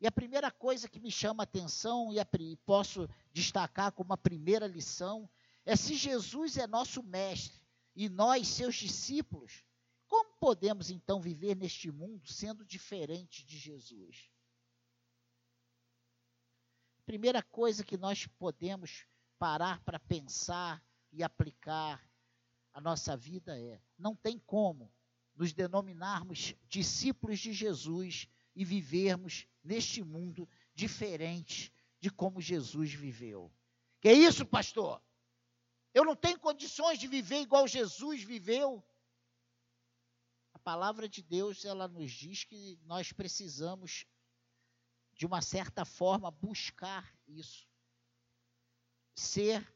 E 0.00 0.06
a 0.06 0.12
primeira 0.12 0.50
coisa 0.50 0.88
que 0.88 0.98
me 0.98 1.10
chama 1.10 1.42
a 1.42 1.44
atenção 1.44 2.10
e 2.10 2.56
posso 2.64 3.06
destacar 3.32 3.92
como 3.92 4.12
a 4.14 4.16
primeira 4.16 4.66
lição 4.66 5.28
é 5.64 5.76
se 5.76 5.94
Jesus 5.94 6.56
é 6.56 6.66
nosso 6.66 7.02
mestre 7.02 7.60
e 7.94 8.08
nós 8.08 8.48
seus 8.48 8.76
discípulos, 8.76 9.62
como 10.08 10.32
podemos 10.40 10.90
então 10.90 11.20
viver 11.20 11.54
neste 11.54 11.90
mundo 11.90 12.26
sendo 12.26 12.64
diferente 12.64 13.44
de 13.44 13.58
Jesus? 13.58 14.30
Primeira 17.04 17.42
coisa 17.42 17.84
que 17.84 17.98
nós 17.98 18.26
podemos 18.26 19.04
parar 19.38 19.80
para 19.84 19.98
pensar 19.98 20.82
e 21.12 21.22
aplicar 21.22 22.02
a 22.72 22.80
nossa 22.80 23.16
vida 23.16 23.60
é: 23.60 23.82
não 23.98 24.16
tem 24.16 24.38
como 24.38 24.90
nos 25.36 25.52
denominarmos 25.52 26.54
discípulos 26.68 27.38
de 27.38 27.52
Jesus 27.52 28.28
e 28.54 28.64
vivermos 28.64 29.46
neste 29.62 30.02
mundo 30.02 30.48
diferente 30.74 31.72
de 31.98 32.10
como 32.10 32.40
Jesus 32.40 32.92
viveu. 32.92 33.52
Que 34.00 34.08
é 34.08 34.12
isso, 34.12 34.46
pastor? 34.46 35.02
Eu 35.92 36.04
não 36.04 36.16
tenho 36.16 36.38
condições 36.38 36.98
de 36.98 37.06
viver 37.06 37.40
igual 37.40 37.66
Jesus 37.66 38.22
viveu. 38.22 38.82
A 40.54 40.58
palavra 40.58 41.08
de 41.08 41.22
Deus, 41.22 41.64
ela 41.64 41.88
nos 41.88 42.10
diz 42.12 42.44
que 42.44 42.78
nós 42.84 43.12
precisamos 43.12 44.06
de 45.12 45.26
uma 45.26 45.42
certa 45.42 45.84
forma 45.84 46.30
buscar 46.30 47.14
isso. 47.26 47.68
Ser 49.14 49.66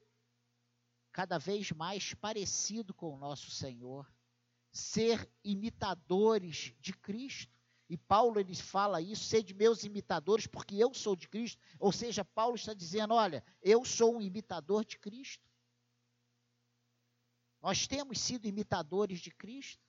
cada 1.13 1.39
vez 1.39 1.71
mais 1.71 2.15
parecido 2.15 2.95
com 2.95 3.15
o 3.15 3.19
nosso 3.19 3.51
Senhor, 3.51 4.11
ser 4.73 5.31
imitadores 5.45 6.75
de 6.81 6.93
Cristo. 6.93 7.53
E 7.89 7.99
Paulo 7.99 8.41
ele 8.41 8.55
fala 8.55 9.01
isso, 9.01 9.25
sede 9.25 9.53
meus 9.53 9.85
imitadores, 9.85 10.47
porque 10.47 10.75
eu 10.77 10.95
sou 10.95 11.15
de 11.15 11.29
Cristo. 11.29 11.61
Ou 11.79 11.93
seja, 11.93 12.25
Paulo 12.25 12.55
está 12.55 12.73
dizendo: 12.73 13.15
olha, 13.15 13.45
eu 13.63 13.85
sou 13.85 14.17
um 14.17 14.21
imitador 14.21 14.85
de 14.85 14.99
Cristo. 14.99 15.47
Nós 17.61 17.87
temos 17.87 18.19
sido 18.21 18.47
imitadores 18.47 19.21
de 19.21 19.31
Cristo. 19.31 19.83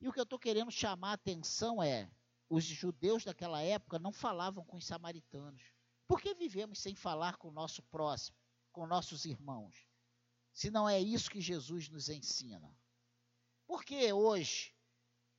E 0.00 0.08
o 0.08 0.12
que 0.12 0.20
eu 0.20 0.24
estou 0.24 0.38
querendo 0.38 0.70
chamar 0.70 1.10
a 1.10 1.14
atenção 1.14 1.82
é: 1.82 2.10
os 2.48 2.64
judeus 2.64 3.24
daquela 3.24 3.60
época 3.62 3.98
não 3.98 4.12
falavam 4.12 4.64
com 4.64 4.76
os 4.76 4.86
samaritanos. 4.86 5.62
Por 6.06 6.20
que 6.20 6.34
vivemos 6.34 6.80
sem 6.80 6.94
falar 6.94 7.36
com 7.36 7.48
o 7.48 7.52
nosso 7.52 7.82
próximo, 7.84 8.36
com 8.72 8.86
nossos 8.86 9.24
irmãos? 9.24 9.88
Se 10.52 10.70
não 10.70 10.88
é 10.88 11.00
isso 11.00 11.30
que 11.30 11.40
Jesus 11.40 11.88
nos 11.88 12.08
ensina. 12.08 12.74
Porque 13.66 14.12
hoje, 14.12 14.72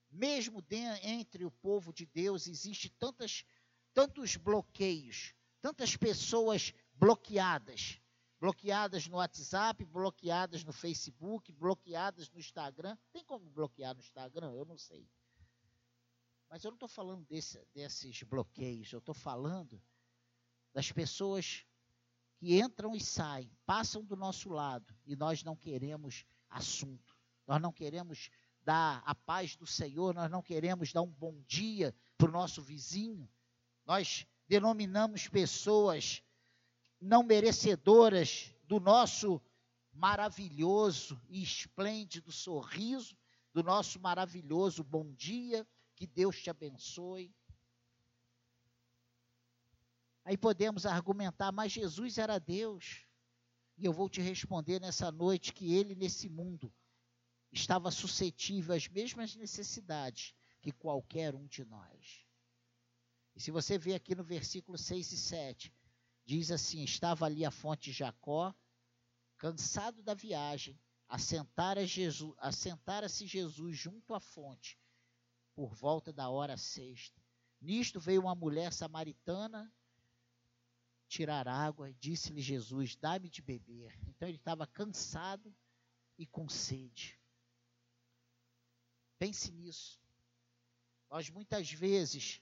mesmo 0.10 0.64
entre 1.02 1.46
o 1.46 1.52
povo 1.52 1.94
de 1.94 2.06
Deus, 2.06 2.48
existe 2.48 2.90
tantas, 2.90 3.46
tantos 3.94 4.36
bloqueios, 4.36 5.34
tantas 5.62 5.96
pessoas 5.96 6.74
bloqueadas. 6.94 8.02
Bloqueadas 8.40 9.08
no 9.08 9.18
WhatsApp, 9.18 9.84
bloqueadas 9.86 10.64
no 10.64 10.72
Facebook, 10.72 11.52
bloqueadas 11.52 12.30
no 12.30 12.38
Instagram. 12.38 12.96
Tem 13.12 13.24
como 13.24 13.50
bloquear 13.50 13.96
no 13.96 14.00
Instagram? 14.00 14.54
Eu 14.54 14.66
não 14.66 14.78
sei. 14.78 15.10
Mas 16.50 16.64
eu 16.64 16.70
não 16.70 16.76
estou 16.76 16.90
falando 16.90 17.26
desse, 17.26 17.66
desses 17.74 18.22
bloqueios, 18.24 18.92
eu 18.94 19.00
estou 19.00 19.16
falando 19.16 19.82
das 20.72 20.92
pessoas 20.92 21.66
que 22.38 22.60
entram 22.60 22.96
e 22.96 23.02
saem, 23.02 23.52
passam 23.66 24.06
do 24.06 24.16
nosso 24.16 24.50
lado 24.50 24.96
e 25.06 25.16
nós 25.16 25.44
não 25.44 25.56
queremos 25.56 26.24
assunto 26.48 27.17
nós 27.48 27.62
não 27.62 27.72
queremos 27.72 28.30
dar 28.62 29.02
a 29.06 29.16
paz 29.16 29.56
do 29.56 29.66
Senhor, 29.66 30.14
nós 30.14 30.30
não 30.30 30.42
queremos 30.42 30.92
dar 30.92 31.02
um 31.02 31.12
bom 31.12 31.42
dia 31.48 31.96
para 32.18 32.28
o 32.28 32.32
nosso 32.32 32.62
vizinho, 32.62 33.28
nós 33.86 34.28
denominamos 34.48 35.28
pessoas 35.28 36.22
não 37.00 37.24
merecedoras 37.24 38.54
do 38.66 38.80
nosso 38.80 39.42
maravilhoso 39.94 41.20
e 41.30 41.42
esplêndido 41.42 42.32
sorriso, 42.32 43.18
do 43.54 43.64
nosso 43.64 44.00
maravilhoso 44.00 44.84
bom 44.84 45.12
dia, 45.14 45.66
que 45.96 46.06
Deus 46.06 46.42
te 46.42 46.50
abençoe. 46.50 47.34
Aí 50.24 50.38
podemos 50.38 50.86
argumentar, 50.86 51.52
mas 51.54 51.72
Jesus 51.72 52.18
era 52.18 52.38
Deus. 52.38 53.08
E 53.78 53.86
eu 53.86 53.94
vou 53.94 54.10
te 54.10 54.20
responder 54.20 54.82
nessa 54.82 55.12
noite 55.12 55.54
que 55.54 55.74
ele, 55.74 55.96
nesse 55.96 56.28
mundo, 56.28 56.72
estava 57.52 57.92
suscetível 57.92 58.76
às 58.76 58.88
mesmas 58.88 59.36
necessidades 59.36 60.34
que 60.62 60.72
qualquer 60.72 61.36
um 61.36 61.46
de 61.48 61.64
nós. 61.66 62.26
E 63.36 63.40
se 63.40 63.52
você 63.52 63.78
vê 63.78 63.94
aqui 63.94 64.16
no 64.16 64.24
versículo 64.24 64.78
6 64.78 65.12
e 65.12 65.18
7, 65.18 65.74
diz 66.26 66.52
assim: 66.52 66.84
Estava 66.84 67.26
ali 67.26 67.46
a 67.46 67.52
fonte 67.52 67.92
de 67.92 67.98
Jacó, 67.98 68.54
cansado 69.38 70.02
da 70.02 70.14
viagem, 70.14 70.80
assentara-se 71.08 71.88
Jesus, 71.88 72.36
assentara 72.40 73.08
Jesus 73.08 73.78
junto 73.78 74.14
à 74.14 74.20
fonte, 74.20 74.80
por 75.54 75.74
volta 75.74 76.12
da 76.12 76.30
hora 76.30 76.58
sexta. 76.58 77.22
Nisto 77.62 78.00
veio 78.00 78.22
uma 78.22 78.36
mulher 78.36 78.74
samaritana 78.74 79.72
tirar 81.08 81.48
água, 81.48 81.94
disse-lhe 81.94 82.42
Jesus: 82.42 82.96
Dá-me 82.96 83.30
de 83.30 83.42
beber. 83.42 83.98
Então 84.08 84.28
ele 84.28 84.38
estava 84.38 84.68
cansado 84.68 85.56
e 86.18 86.26
com 86.26 86.50
sede. 86.50 87.20
Pense 89.18 89.52
nisso. 89.52 90.00
Nós 91.10 91.30
muitas 91.30 91.72
vezes 91.72 92.42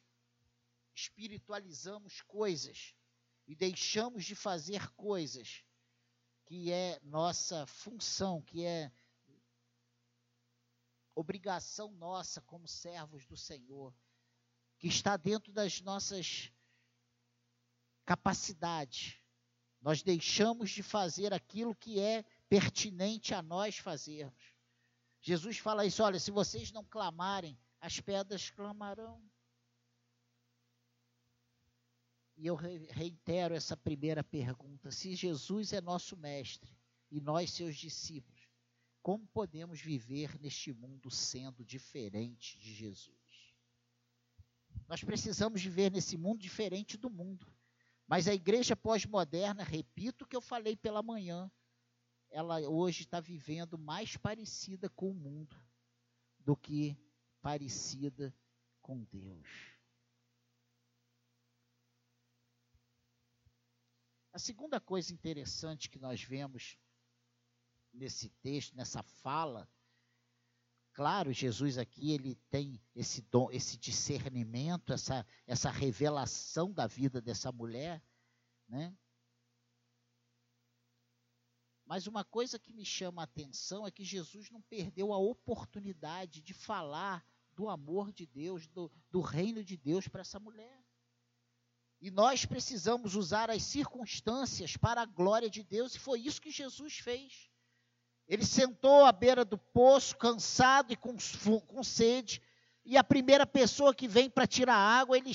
espiritualizamos 0.93 2.21
coisas 2.21 2.95
e 3.47 3.55
deixamos 3.55 4.25
de 4.25 4.35
fazer 4.35 4.89
coisas 4.91 5.63
que 6.45 6.71
é 6.71 6.99
nossa 7.03 7.65
função, 7.65 8.41
que 8.41 8.63
é 8.65 8.91
obrigação 11.13 11.91
nossa 11.93 12.41
como 12.41 12.67
servos 12.67 13.25
do 13.25 13.37
Senhor, 13.37 13.93
que 14.77 14.87
está 14.87 15.15
dentro 15.17 15.51
das 15.51 15.81
nossas 15.81 16.51
capacidades. 18.05 19.17
Nós 19.81 20.03
deixamos 20.03 20.71
de 20.71 20.83
fazer 20.83 21.33
aquilo 21.33 21.75
que 21.75 21.99
é 21.99 22.23
pertinente 22.49 23.33
a 23.33 23.41
nós 23.41 23.77
fazermos. 23.77 24.54
Jesus 25.25 25.57
fala 25.57 25.87
isso: 25.87 26.03
olha, 26.03 26.19
se 26.19 26.29
vocês 26.29 26.71
não 26.71 26.85
clamarem, 26.85 27.57
as 27.81 27.99
pedras 27.99 28.51
clamarão. 28.51 29.19
E 32.37 32.45
eu 32.45 32.55
reitero 32.55 33.55
essa 33.55 33.75
primeira 33.75 34.23
pergunta: 34.23 34.91
se 34.91 35.15
Jesus 35.15 35.73
é 35.73 35.81
nosso 35.81 36.15
mestre 36.15 36.77
e 37.09 37.19
nós 37.19 37.51
seus 37.51 37.75
discípulos, 37.75 38.39
como 39.01 39.25
podemos 39.25 39.81
viver 39.81 40.39
neste 40.39 40.71
mundo 40.71 41.09
sendo 41.09 41.65
diferente 41.65 42.59
de 42.59 42.71
Jesus? 42.71 43.17
Nós 44.87 45.03
precisamos 45.03 45.59
viver 45.59 45.91
nesse 45.91 46.17
mundo 46.17 46.39
diferente 46.39 46.97
do 46.97 47.09
mundo. 47.09 47.51
Mas 48.05 48.27
a 48.27 48.33
igreja 48.35 48.75
pós-moderna, 48.75 49.63
repito 49.63 50.23
o 50.23 50.27
que 50.27 50.35
eu 50.35 50.41
falei 50.41 50.75
pela 50.75 51.01
manhã, 51.01 51.51
ela 52.35 52.59
hoje 52.67 53.03
está 53.03 53.21
vivendo 53.21 53.77
mais 53.77 54.17
parecida 54.17 54.89
com 54.89 55.09
o 55.09 55.13
mundo 55.13 55.55
do 56.37 56.53
que 56.53 56.99
parecida 57.41 58.35
com 58.81 59.05
Deus. 59.05 59.47
A 64.33 64.37
segunda 64.37 64.81
coisa 64.81 65.13
interessante 65.13 65.89
que 65.89 65.97
nós 65.97 66.21
vemos 66.21 66.77
nesse 67.93 68.27
texto, 68.41 68.75
nessa 68.75 69.01
fala, 69.01 69.65
claro, 70.91 71.31
Jesus 71.31 71.77
aqui 71.77 72.11
ele 72.11 72.35
tem 72.49 72.83
esse 72.93 73.21
dom, 73.21 73.49
esse 73.49 73.77
discernimento, 73.77 74.91
essa, 74.91 75.25
essa 75.47 75.71
revelação 75.71 76.73
da 76.73 76.85
vida 76.85 77.21
dessa 77.21 77.49
mulher, 77.49 78.03
né? 78.67 78.93
Mas 81.85 82.07
uma 82.07 82.23
coisa 82.23 82.57
que 82.57 82.73
me 82.73 82.83
chama 82.83 83.21
a 83.21 83.25
atenção 83.25 83.85
é 83.85 83.91
que 83.91 84.03
Jesus 84.03 84.49
não 84.49 84.61
perdeu 84.61 85.13
a 85.13 85.17
oportunidade 85.17 86.41
de 86.41 86.53
falar 86.53 87.23
do 87.53 87.69
amor 87.69 88.11
de 88.11 88.25
Deus, 88.25 88.67
do, 88.67 88.91
do 89.11 89.21
reino 89.21 89.63
de 89.63 89.77
Deus 89.77 90.07
para 90.07 90.21
essa 90.21 90.39
mulher. 90.39 90.83
E 92.01 92.11
nós 92.11 92.45
precisamos 92.45 93.15
usar 93.15 93.49
as 93.49 93.63
circunstâncias 93.63 94.75
para 94.75 95.01
a 95.01 95.05
glória 95.05 95.49
de 95.49 95.63
Deus, 95.63 95.95
e 95.95 95.99
foi 95.99 96.19
isso 96.19 96.41
que 96.41 96.51
Jesus 96.51 96.97
fez. 96.97 97.49
Ele 98.27 98.45
sentou 98.45 99.05
à 99.05 99.11
beira 99.11 99.45
do 99.45 99.57
poço, 99.57 100.17
cansado 100.17 100.91
e 100.91 100.95
com, 100.95 101.15
com 101.67 101.83
sede, 101.83 102.41
e 102.85 102.97
a 102.97 103.03
primeira 103.03 103.47
pessoa 103.47 103.95
que 103.95 104.07
vem 104.07 104.29
para 104.29 104.45
tirar 104.45 104.75
água, 104.75 105.17
ele, 105.17 105.31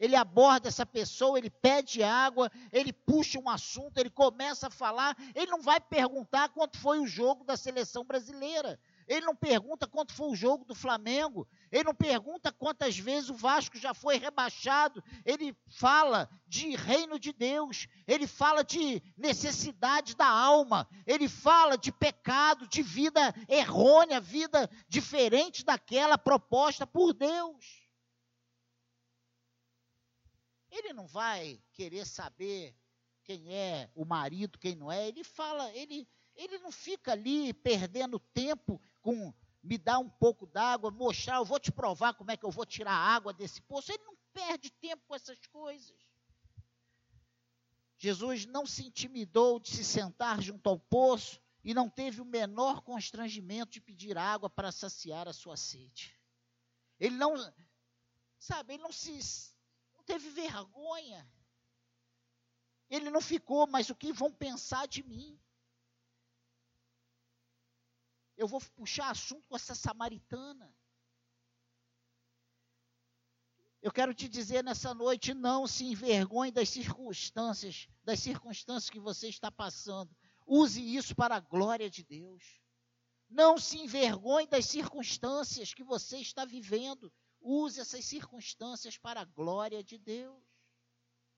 ele 0.00 0.16
aborda 0.16 0.68
essa 0.68 0.86
pessoa, 0.86 1.38
ele 1.38 1.50
pede 1.50 2.02
água, 2.02 2.50
ele 2.72 2.92
puxa 2.92 3.38
um 3.38 3.48
assunto, 3.48 3.98
ele 3.98 4.08
começa 4.08 4.68
a 4.68 4.70
falar. 4.70 5.14
Ele 5.34 5.50
não 5.50 5.60
vai 5.60 5.78
perguntar 5.78 6.48
quanto 6.48 6.78
foi 6.78 6.98
o 6.98 7.06
jogo 7.06 7.44
da 7.44 7.56
seleção 7.58 8.04
brasileira. 8.04 8.80
Ele 9.06 9.26
não 9.26 9.36
pergunta 9.36 9.86
quanto 9.86 10.12
foi 10.12 10.28
o 10.28 10.36
jogo 10.36 10.64
do 10.64 10.74
Flamengo. 10.74 11.46
Ele 11.70 11.84
não 11.84 11.94
pergunta 11.94 12.52
quantas 12.52 12.98
vezes 12.98 13.30
o 13.30 13.34
Vasco 13.34 13.76
já 13.76 13.92
foi 13.92 14.16
rebaixado. 14.16 15.02
Ele 15.24 15.56
fala 15.68 16.28
de 16.46 16.74
reino 16.74 17.18
de 17.18 17.32
Deus. 17.32 17.86
Ele 18.06 18.26
fala 18.26 18.62
de 18.62 19.02
necessidade 19.16 20.14
da 20.16 20.28
alma. 20.28 20.88
Ele 21.06 21.28
fala 21.28 21.76
de 21.76 21.92
pecado, 21.92 22.68
de 22.68 22.82
vida 22.82 23.34
errônea, 23.48 24.20
vida 24.20 24.70
diferente 24.88 25.64
daquela 25.64 26.16
proposta 26.16 26.86
por 26.86 27.12
Deus. 27.12 27.84
Ele 30.70 30.92
não 30.92 31.06
vai 31.06 31.62
querer 31.72 32.04
saber 32.04 32.74
quem 33.22 33.54
é 33.54 33.90
o 33.94 34.04
marido, 34.04 34.58
quem 34.58 34.74
não 34.74 34.90
é. 34.90 35.08
Ele 35.08 35.22
fala, 35.24 35.72
ele, 35.72 36.08
ele 36.34 36.58
não 36.58 36.72
fica 36.72 37.12
ali 37.12 37.52
perdendo 37.54 38.18
tempo 38.18 38.80
com 39.04 39.34
me 39.62 39.76
dar 39.76 39.98
um 39.98 40.08
pouco 40.08 40.46
d'água, 40.46 40.90
mostrar, 40.90 41.36
eu 41.36 41.44
vou 41.44 41.60
te 41.60 41.70
provar 41.70 42.14
como 42.14 42.30
é 42.30 42.36
que 42.36 42.44
eu 42.44 42.50
vou 42.50 42.64
tirar 42.64 42.92
a 42.92 43.14
água 43.14 43.34
desse 43.34 43.60
poço. 43.60 43.92
Ele 43.92 44.02
não 44.02 44.16
perde 44.32 44.70
tempo 44.70 45.04
com 45.06 45.14
essas 45.14 45.38
coisas. 45.46 45.94
Jesus 47.98 48.46
não 48.46 48.66
se 48.66 48.86
intimidou 48.86 49.60
de 49.60 49.68
se 49.68 49.84
sentar 49.84 50.40
junto 50.40 50.68
ao 50.68 50.78
poço 50.78 51.40
e 51.62 51.74
não 51.74 51.88
teve 51.88 52.20
o 52.20 52.24
menor 52.24 52.80
constrangimento 52.80 53.72
de 53.72 53.80
pedir 53.80 54.16
água 54.16 54.48
para 54.48 54.72
saciar 54.72 55.28
a 55.28 55.32
sua 55.34 55.56
sede. 55.56 56.18
Ele 56.98 57.16
não, 57.16 57.34
sabe, 58.38 58.74
ele 58.74 58.82
não 58.82 58.92
se 58.92 59.18
não 59.94 60.02
teve 60.04 60.30
vergonha. 60.30 61.30
Ele 62.88 63.10
não 63.10 63.20
ficou, 63.20 63.66
mas 63.66 63.90
o 63.90 63.94
que 63.94 64.12
vão 64.12 64.32
pensar 64.32 64.88
de 64.88 65.02
mim? 65.02 65.38
Eu 68.36 68.46
vou 68.48 68.60
puxar 68.74 69.10
assunto 69.10 69.46
com 69.48 69.56
essa 69.56 69.74
samaritana. 69.74 70.74
Eu 73.80 73.92
quero 73.92 74.14
te 74.14 74.28
dizer 74.28 74.64
nessa 74.64 74.94
noite, 74.94 75.34
não 75.34 75.66
se 75.66 75.84
envergonhe 75.84 76.50
das 76.50 76.70
circunstâncias, 76.70 77.86
das 78.02 78.18
circunstâncias 78.18 78.88
que 78.88 78.98
você 78.98 79.28
está 79.28 79.50
passando. 79.50 80.14
Use 80.46 80.80
isso 80.80 81.14
para 81.14 81.36
a 81.36 81.40
glória 81.40 81.90
de 81.90 82.02
Deus. 82.02 82.60
Não 83.28 83.58
se 83.58 83.78
envergonhe 83.78 84.46
das 84.46 84.66
circunstâncias 84.66 85.74
que 85.74 85.84
você 85.84 86.18
está 86.18 86.44
vivendo. 86.44 87.12
Use 87.40 87.80
essas 87.80 88.04
circunstâncias 88.04 88.96
para 88.96 89.20
a 89.20 89.24
glória 89.24 89.82
de 89.82 89.98
Deus. 89.98 90.42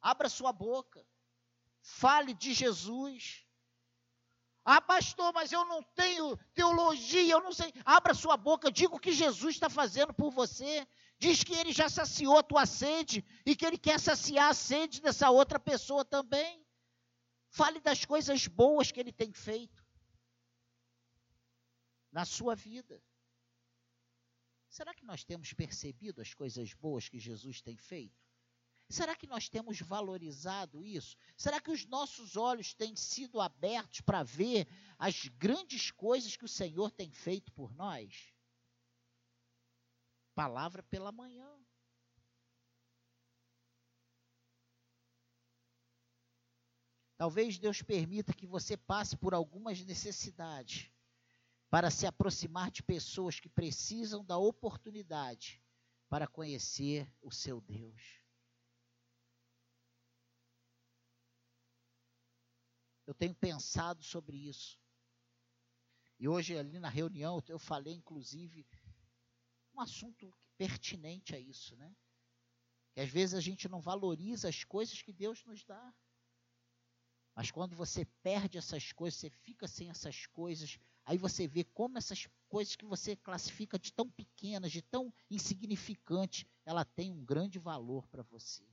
Abra 0.00 0.28
sua 0.28 0.52
boca. 0.52 1.04
Fale 1.80 2.34
de 2.34 2.52
Jesus. 2.52 3.45
Ah, 4.68 4.80
pastor, 4.80 5.32
mas 5.32 5.52
eu 5.52 5.64
não 5.64 5.80
tenho 5.80 6.36
teologia, 6.52 7.32
eu 7.32 7.40
não 7.40 7.52
sei. 7.52 7.72
Abra 7.84 8.12
sua 8.12 8.36
boca, 8.36 8.70
diga 8.70 8.96
o 8.96 8.98
que 8.98 9.12
Jesus 9.12 9.54
está 9.54 9.70
fazendo 9.70 10.12
por 10.12 10.32
você. 10.32 10.84
Diz 11.20 11.44
que 11.44 11.54
ele 11.54 11.72
já 11.72 11.88
saciou 11.88 12.36
a 12.36 12.42
tua 12.42 12.66
sede 12.66 13.24
e 13.46 13.54
que 13.54 13.64
ele 13.64 13.78
quer 13.78 14.00
saciar 14.00 14.50
a 14.50 14.54
sede 14.54 15.00
dessa 15.00 15.30
outra 15.30 15.60
pessoa 15.60 16.04
também. 16.04 16.66
Fale 17.48 17.78
das 17.78 18.04
coisas 18.04 18.48
boas 18.48 18.90
que 18.90 18.98
ele 18.98 19.12
tem 19.12 19.32
feito 19.32 19.86
na 22.10 22.24
sua 22.24 22.56
vida. 22.56 23.00
Será 24.68 24.92
que 24.92 25.04
nós 25.04 25.22
temos 25.22 25.52
percebido 25.52 26.20
as 26.20 26.34
coisas 26.34 26.74
boas 26.74 27.08
que 27.08 27.20
Jesus 27.20 27.62
tem 27.62 27.76
feito? 27.76 28.25
Será 28.88 29.16
que 29.16 29.26
nós 29.26 29.48
temos 29.48 29.80
valorizado 29.80 30.84
isso? 30.84 31.16
Será 31.36 31.60
que 31.60 31.70
os 31.70 31.84
nossos 31.86 32.36
olhos 32.36 32.72
têm 32.72 32.94
sido 32.94 33.40
abertos 33.40 34.00
para 34.00 34.22
ver 34.22 34.68
as 34.96 35.26
grandes 35.26 35.90
coisas 35.90 36.36
que 36.36 36.44
o 36.44 36.48
Senhor 36.48 36.90
tem 36.92 37.10
feito 37.10 37.52
por 37.52 37.74
nós? 37.74 38.32
Palavra 40.34 40.84
pela 40.84 41.10
manhã. 41.10 41.50
Talvez 47.16 47.58
Deus 47.58 47.82
permita 47.82 48.34
que 48.34 48.46
você 48.46 48.76
passe 48.76 49.16
por 49.16 49.34
algumas 49.34 49.82
necessidades 49.82 50.90
para 51.68 51.90
se 51.90 52.06
aproximar 52.06 52.70
de 52.70 52.82
pessoas 52.82 53.40
que 53.40 53.48
precisam 53.48 54.24
da 54.24 54.36
oportunidade 54.36 55.60
para 56.08 56.28
conhecer 56.28 57.10
o 57.20 57.32
seu 57.32 57.60
Deus. 57.60 58.25
Eu 63.06 63.14
tenho 63.14 63.34
pensado 63.34 64.02
sobre 64.02 64.36
isso. 64.36 64.78
E 66.18 66.26
hoje, 66.26 66.58
ali 66.58 66.78
na 66.78 66.88
reunião, 66.88 67.42
eu 67.46 67.58
falei, 67.58 67.94
inclusive, 67.94 68.66
um 69.74 69.80
assunto 69.80 70.34
pertinente 70.56 71.34
a 71.34 71.38
isso, 71.38 71.76
né? 71.76 71.94
Que 72.92 73.00
às 73.00 73.10
vezes 73.10 73.34
a 73.34 73.40
gente 73.40 73.68
não 73.68 73.80
valoriza 73.80 74.48
as 74.48 74.64
coisas 74.64 75.02
que 75.02 75.12
Deus 75.12 75.44
nos 75.44 75.62
dá. 75.64 75.94
Mas 77.34 77.50
quando 77.50 77.76
você 77.76 78.06
perde 78.22 78.56
essas 78.56 78.92
coisas, 78.92 79.20
você 79.20 79.28
fica 79.28 79.68
sem 79.68 79.90
essas 79.90 80.26
coisas, 80.26 80.78
aí 81.04 81.18
você 81.18 81.46
vê 81.46 81.62
como 81.62 81.98
essas 81.98 82.26
coisas 82.48 82.74
que 82.74 82.86
você 82.86 83.14
classifica 83.14 83.78
de 83.78 83.92
tão 83.92 84.10
pequenas, 84.10 84.72
de 84.72 84.80
tão 84.80 85.12
insignificantes, 85.30 86.46
ela 86.64 86.84
tem 86.84 87.12
um 87.12 87.22
grande 87.22 87.58
valor 87.58 88.08
para 88.08 88.22
você. 88.22 88.66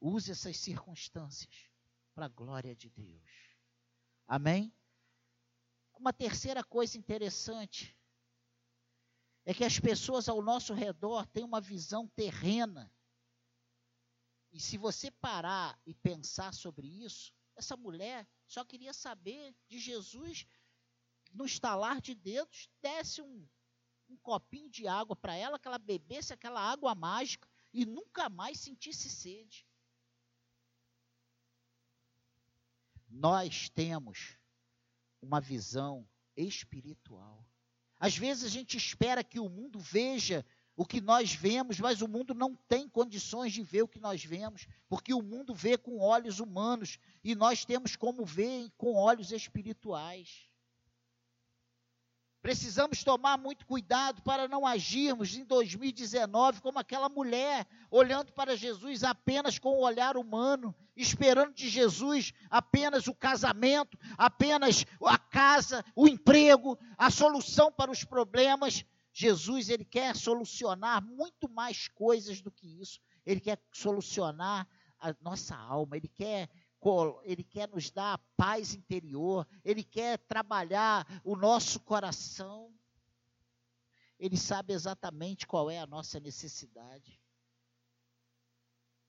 Use 0.00 0.30
essas 0.30 0.56
circunstâncias 0.56 1.70
para 2.14 2.26
a 2.26 2.28
glória 2.28 2.74
de 2.74 2.88
Deus. 2.88 3.30
Amém? 4.26 4.72
Uma 5.98 6.12
terceira 6.12 6.64
coisa 6.64 6.96
interessante 6.96 7.94
é 9.44 9.52
que 9.52 9.64
as 9.64 9.78
pessoas 9.78 10.28
ao 10.28 10.40
nosso 10.40 10.72
redor 10.72 11.26
têm 11.26 11.44
uma 11.44 11.60
visão 11.60 12.08
terrena. 12.08 12.92
E 14.52 14.58
se 14.58 14.78
você 14.78 15.10
parar 15.10 15.78
e 15.84 15.94
pensar 15.94 16.54
sobre 16.54 16.86
isso, 16.86 17.32
essa 17.54 17.76
mulher 17.76 18.26
só 18.46 18.64
queria 18.64 18.92
saber 18.92 19.54
de 19.68 19.78
Jesus 19.78 20.46
no 21.32 21.44
estalar 21.44 22.00
de 22.00 22.14
dedos, 22.14 22.68
desse 22.80 23.20
um, 23.20 23.46
um 24.08 24.16
copinho 24.16 24.68
de 24.70 24.88
água 24.88 25.14
para 25.14 25.34
ela, 25.34 25.58
que 25.58 25.68
ela 25.68 25.78
bebesse 25.78 26.32
aquela 26.32 26.60
água 26.60 26.94
mágica 26.94 27.48
e 27.72 27.84
nunca 27.84 28.28
mais 28.28 28.58
sentisse 28.58 29.08
sede. 29.08 29.66
Nós 33.20 33.68
temos 33.68 34.38
uma 35.20 35.42
visão 35.42 36.08
espiritual. 36.34 37.46
Às 37.98 38.16
vezes 38.16 38.44
a 38.44 38.48
gente 38.48 38.78
espera 38.78 39.22
que 39.22 39.38
o 39.38 39.46
mundo 39.46 39.78
veja 39.78 40.42
o 40.74 40.86
que 40.86 41.02
nós 41.02 41.34
vemos, 41.34 41.78
mas 41.78 42.00
o 42.00 42.08
mundo 42.08 42.32
não 42.32 42.56
tem 42.56 42.88
condições 42.88 43.52
de 43.52 43.62
ver 43.62 43.82
o 43.82 43.88
que 43.88 44.00
nós 44.00 44.24
vemos, 44.24 44.66
porque 44.88 45.12
o 45.12 45.20
mundo 45.20 45.54
vê 45.54 45.76
com 45.76 45.98
olhos 45.98 46.40
humanos 46.40 46.98
e 47.22 47.34
nós 47.34 47.62
temos 47.62 47.94
como 47.94 48.24
ver 48.24 48.70
com 48.78 48.94
olhos 48.94 49.32
espirituais. 49.32 50.49
Precisamos 52.42 53.04
tomar 53.04 53.36
muito 53.36 53.66
cuidado 53.66 54.22
para 54.22 54.48
não 54.48 54.66
agirmos 54.66 55.36
em 55.36 55.44
2019 55.44 56.62
como 56.62 56.78
aquela 56.78 57.08
mulher, 57.08 57.66
olhando 57.90 58.32
para 58.32 58.56
Jesus 58.56 59.04
apenas 59.04 59.58
com 59.58 59.70
o 59.70 59.84
olhar 59.84 60.16
humano, 60.16 60.74
esperando 60.96 61.52
de 61.52 61.68
Jesus 61.68 62.32
apenas 62.48 63.06
o 63.06 63.14
casamento, 63.14 63.98
apenas 64.16 64.86
a 65.04 65.18
casa, 65.18 65.84
o 65.94 66.08
emprego, 66.08 66.78
a 66.96 67.10
solução 67.10 67.70
para 67.70 67.90
os 67.90 68.04
problemas. 68.04 68.86
Jesus, 69.12 69.68
ele 69.68 69.84
quer 69.84 70.16
solucionar 70.16 71.02
muito 71.02 71.46
mais 71.46 71.88
coisas 71.88 72.40
do 72.40 72.50
que 72.50 72.80
isso. 72.80 73.00
Ele 73.26 73.40
quer 73.40 73.60
solucionar 73.70 74.66
a 74.98 75.14
nossa 75.20 75.56
alma, 75.56 75.96
ele 75.96 76.08
quer 76.08 76.48
ele 77.24 77.44
quer 77.44 77.68
nos 77.68 77.90
dar 77.90 78.18
paz 78.36 78.74
interior, 78.74 79.46
Ele 79.62 79.84
quer 79.84 80.18
trabalhar 80.18 81.06
o 81.24 81.36
nosso 81.36 81.80
coração. 81.80 82.72
Ele 84.18 84.36
sabe 84.36 84.72
exatamente 84.72 85.46
qual 85.46 85.70
é 85.70 85.78
a 85.78 85.86
nossa 85.86 86.18
necessidade. 86.18 87.20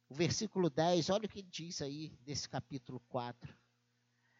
O 0.09 0.13
versículo 0.13 0.69
10, 0.69 1.09
olha 1.09 1.25
o 1.25 1.29
que 1.29 1.41
diz 1.41 1.81
aí 1.81 2.17
nesse 2.25 2.49
capítulo 2.49 2.99
4. 3.07 3.57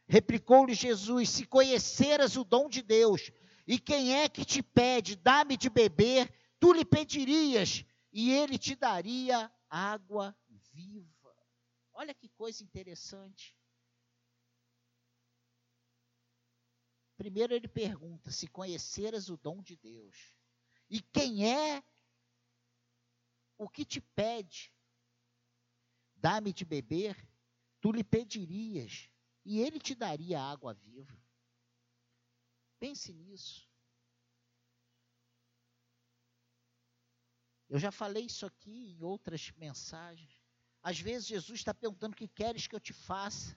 Replicou-lhe 0.07 0.73
Jesus: 0.73 1.29
Se 1.29 1.45
conheceras 1.45 2.35
o 2.35 2.43
dom 2.43 2.67
de 2.67 2.81
Deus, 2.81 3.31
e 3.65 3.79
quem 3.79 4.13
é 4.13 4.27
que 4.27 4.43
te 4.43 4.61
pede, 4.61 5.15
dá-me 5.15 5.55
de 5.55 5.69
beber, 5.69 6.29
tu 6.59 6.73
lhe 6.73 6.83
pedirias, 6.83 7.85
e 8.11 8.31
ele 8.31 8.57
te 8.57 8.75
daria 8.75 9.49
água 9.69 10.35
viva. 10.73 11.20
Olha 12.01 12.15
que 12.15 12.29
coisa 12.29 12.63
interessante. 12.63 13.55
Primeiro 17.15 17.53
ele 17.53 17.67
pergunta: 17.67 18.31
se 18.31 18.47
conheceras 18.47 19.29
o 19.29 19.37
dom 19.37 19.61
de 19.61 19.75
Deus, 19.75 20.35
e 20.89 20.99
quem 20.99 21.47
é 21.47 21.83
o 23.55 23.69
que 23.69 23.85
te 23.85 24.01
pede, 24.01 24.73
dá-me 26.15 26.51
de 26.51 26.65
beber, 26.65 27.15
tu 27.79 27.91
lhe 27.91 28.03
pedirias, 28.03 29.07
e 29.45 29.59
ele 29.59 29.79
te 29.79 29.93
daria 29.93 30.41
água 30.41 30.73
viva. 30.73 31.23
Pense 32.79 33.13
nisso. 33.13 33.69
Eu 37.69 37.77
já 37.77 37.91
falei 37.91 38.25
isso 38.25 38.43
aqui 38.43 38.89
em 38.89 39.03
outras 39.03 39.51
mensagens. 39.51 40.40
Às 40.83 40.99
vezes 40.99 41.27
Jesus 41.27 41.59
está 41.59 41.73
perguntando 41.73 42.13
o 42.13 42.17
que 42.17 42.27
queres 42.27 42.67
que 42.67 42.75
eu 42.75 42.79
te 42.79 42.93
faça. 42.93 43.55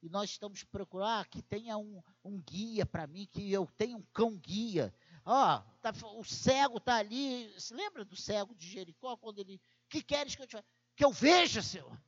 E 0.00 0.08
nós 0.08 0.30
estamos 0.30 0.62
procurando 0.62 1.08
ah, 1.08 1.24
que 1.24 1.42
tenha 1.42 1.76
um, 1.76 2.00
um 2.24 2.40
guia 2.40 2.86
para 2.86 3.06
mim, 3.06 3.26
que 3.26 3.50
eu 3.52 3.66
tenha 3.76 3.96
um 3.96 4.02
cão 4.12 4.36
guia. 4.36 4.94
Ó, 5.24 5.56
oh, 5.56 5.78
tá, 5.80 5.92
o 6.16 6.24
cego 6.24 6.78
está 6.78 6.96
ali. 6.96 7.52
Se 7.60 7.74
lembra 7.74 8.04
do 8.04 8.16
cego 8.16 8.54
de 8.54 8.68
Jericó, 8.68 9.16
quando 9.16 9.40
ele. 9.40 9.60
que 9.88 10.02
queres 10.02 10.36
que 10.36 10.42
eu 10.42 10.46
te 10.46 10.52
faça? 10.52 10.66
Que 10.94 11.04
eu 11.04 11.12
veja, 11.12 11.62
Senhor. 11.62 12.00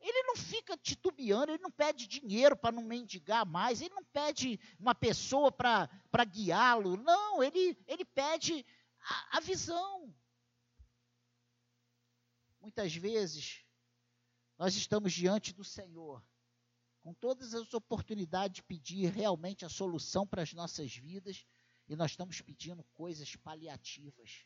Ele 0.00 0.22
não 0.22 0.36
fica 0.36 0.76
titubeando, 0.76 1.50
ele 1.50 1.62
não 1.62 1.72
pede 1.72 2.06
dinheiro 2.06 2.56
para 2.56 2.70
não 2.70 2.82
mendigar 2.82 3.44
mais, 3.44 3.80
ele 3.80 3.94
não 3.94 4.04
pede 4.04 4.58
uma 4.78 4.94
pessoa 4.94 5.50
para 5.50 6.24
guiá-lo. 6.24 6.96
Não, 6.96 7.42
ele, 7.42 7.76
ele 7.84 8.04
pede 8.04 8.64
a, 9.00 9.38
a 9.38 9.40
visão. 9.40 10.14
Muitas 12.60 12.94
vezes 12.94 13.64
nós 14.58 14.74
estamos 14.74 15.12
diante 15.12 15.54
do 15.54 15.62
Senhor, 15.62 16.22
com 17.00 17.14
todas 17.14 17.54
as 17.54 17.72
oportunidades 17.72 18.56
de 18.56 18.62
pedir 18.64 19.08
realmente 19.12 19.64
a 19.64 19.68
solução 19.68 20.26
para 20.26 20.42
as 20.42 20.52
nossas 20.52 20.94
vidas, 20.94 21.46
e 21.88 21.94
nós 21.94 22.10
estamos 22.10 22.40
pedindo 22.40 22.82
coisas 22.92 23.36
paliativas, 23.36 24.44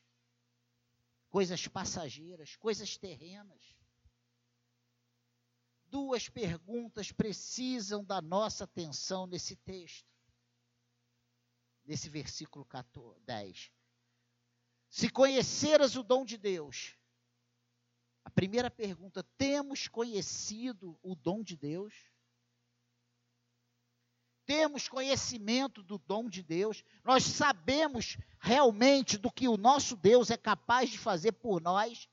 coisas 1.30 1.66
passageiras, 1.66 2.54
coisas 2.56 2.96
terrenas. 2.96 3.74
Duas 5.86 6.28
perguntas 6.28 7.10
precisam 7.10 8.04
da 8.04 8.20
nossa 8.20 8.64
atenção 8.64 9.26
nesse 9.26 9.56
texto, 9.56 10.08
nesse 11.84 12.08
versículo 12.08 12.64
14, 12.66 13.18
10. 13.22 13.72
Se 14.88 15.08
conheceras 15.10 15.96
o 15.96 16.02
dom 16.02 16.24
de 16.24 16.36
Deus, 16.36 16.96
a 18.24 18.30
primeira 18.30 18.70
pergunta: 18.70 19.22
temos 19.36 19.88
conhecido 19.88 20.98
o 21.02 21.14
dom 21.14 21.42
de 21.42 21.56
Deus? 21.56 21.94
Temos 24.44 24.88
conhecimento 24.88 25.82
do 25.82 25.98
dom 25.98 26.28
de 26.28 26.42
Deus? 26.42 26.84
Nós 27.04 27.24
sabemos 27.24 28.18
realmente 28.40 29.16
do 29.16 29.30
que 29.30 29.48
o 29.48 29.56
nosso 29.56 29.96
Deus 29.96 30.30
é 30.30 30.36
capaz 30.36 30.90
de 30.90 30.98
fazer 30.98 31.32
por 31.32 31.60
nós? 31.60 32.08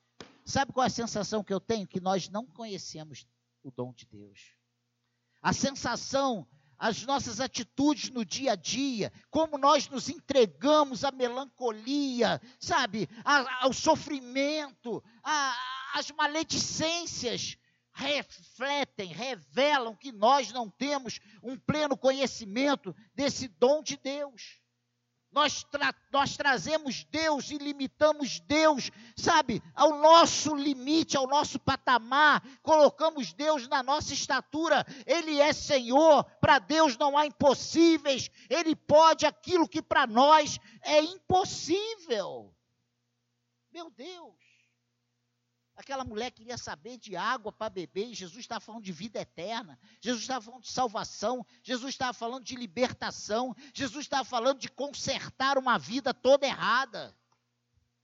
Sabe 0.46 0.72
qual 0.72 0.84
é 0.84 0.88
a 0.88 0.92
sensação 0.92 1.44
que 1.44 1.54
eu 1.54 1.60
tenho? 1.60 1.88
Que 1.88 2.00
nós 2.00 2.30
não 2.30 2.46
conhecemos 2.46 3.28
o 3.64 3.72
dom 3.72 3.92
de 3.94 4.06
Deus. 4.06 4.56
A 5.42 5.54
sensação 5.54 6.48
as 6.80 7.06
nossas 7.06 7.42
atitudes 7.42 8.10
no 8.10 8.24
dia 8.24 8.54
a 8.54 8.56
dia, 8.56 9.12
como 9.30 9.58
nós 9.58 9.90
nos 9.90 10.08
entregamos 10.08 11.04
à 11.04 11.12
melancolia, 11.12 12.42
sabe, 12.58 13.10
ao 13.60 13.74
sofrimento, 13.74 15.04
a, 15.22 15.54
as 15.94 16.12
maledicências 16.12 17.58
refletem, 17.94 19.12
revelam 19.12 19.96
que 19.96 20.12
nós 20.12 20.52
não 20.52 20.70
temos 20.70 21.20
um 21.44 21.58
pleno 21.58 21.98
conhecimento 21.98 22.96
desse 23.14 23.48
dom 23.48 23.84
de 23.84 23.98
Deus. 23.98 24.60
Nós, 25.32 25.64
tra 25.64 25.94
nós 26.12 26.36
trazemos 26.36 27.04
Deus 27.04 27.52
e 27.52 27.58
limitamos 27.58 28.40
Deus, 28.40 28.90
sabe, 29.16 29.62
ao 29.76 30.00
nosso 30.00 30.56
limite, 30.56 31.16
ao 31.16 31.28
nosso 31.28 31.60
patamar, 31.60 32.42
colocamos 32.64 33.32
Deus 33.34 33.68
na 33.68 33.84
nossa 33.84 34.12
estatura. 34.12 34.84
Ele 35.06 35.40
é 35.40 35.54
Senhor, 35.54 36.24
para 36.42 36.58
Deus 36.58 36.98
não 36.98 37.16
há 37.16 37.28
impossíveis, 37.28 38.32
Ele 38.50 38.76
pode 38.76 39.26
aquilo 39.26 39.70
que 39.70 39.84
para 39.84 40.08
nós 40.08 40.58
é 40.82 41.00
impossível. 41.02 42.52
Meu 43.72 43.92
Deus. 43.92 44.49
Aquela 45.80 46.04
mulher 46.04 46.30
queria 46.32 46.58
saber 46.58 46.98
de 46.98 47.16
água 47.16 47.54
para 47.54 47.70
beber, 47.70 48.08
e 48.08 48.14
Jesus 48.14 48.40
estava 48.40 48.60
falando 48.60 48.84
de 48.84 48.92
vida 48.92 49.22
eterna, 49.22 49.80
Jesus 50.02 50.24
estava 50.24 50.44
falando 50.44 50.64
de 50.64 50.72
salvação, 50.74 51.46
Jesus 51.64 51.92
estava 51.94 52.12
falando 52.12 52.44
de 52.44 52.54
libertação, 52.58 53.56
Jesus 53.74 54.04
estava 54.04 54.26
falando 54.26 54.60
de 54.60 54.70
consertar 54.70 55.58
uma 55.58 55.80
vida 55.80 56.14
toda 56.14 56.46
errada. 56.46 57.18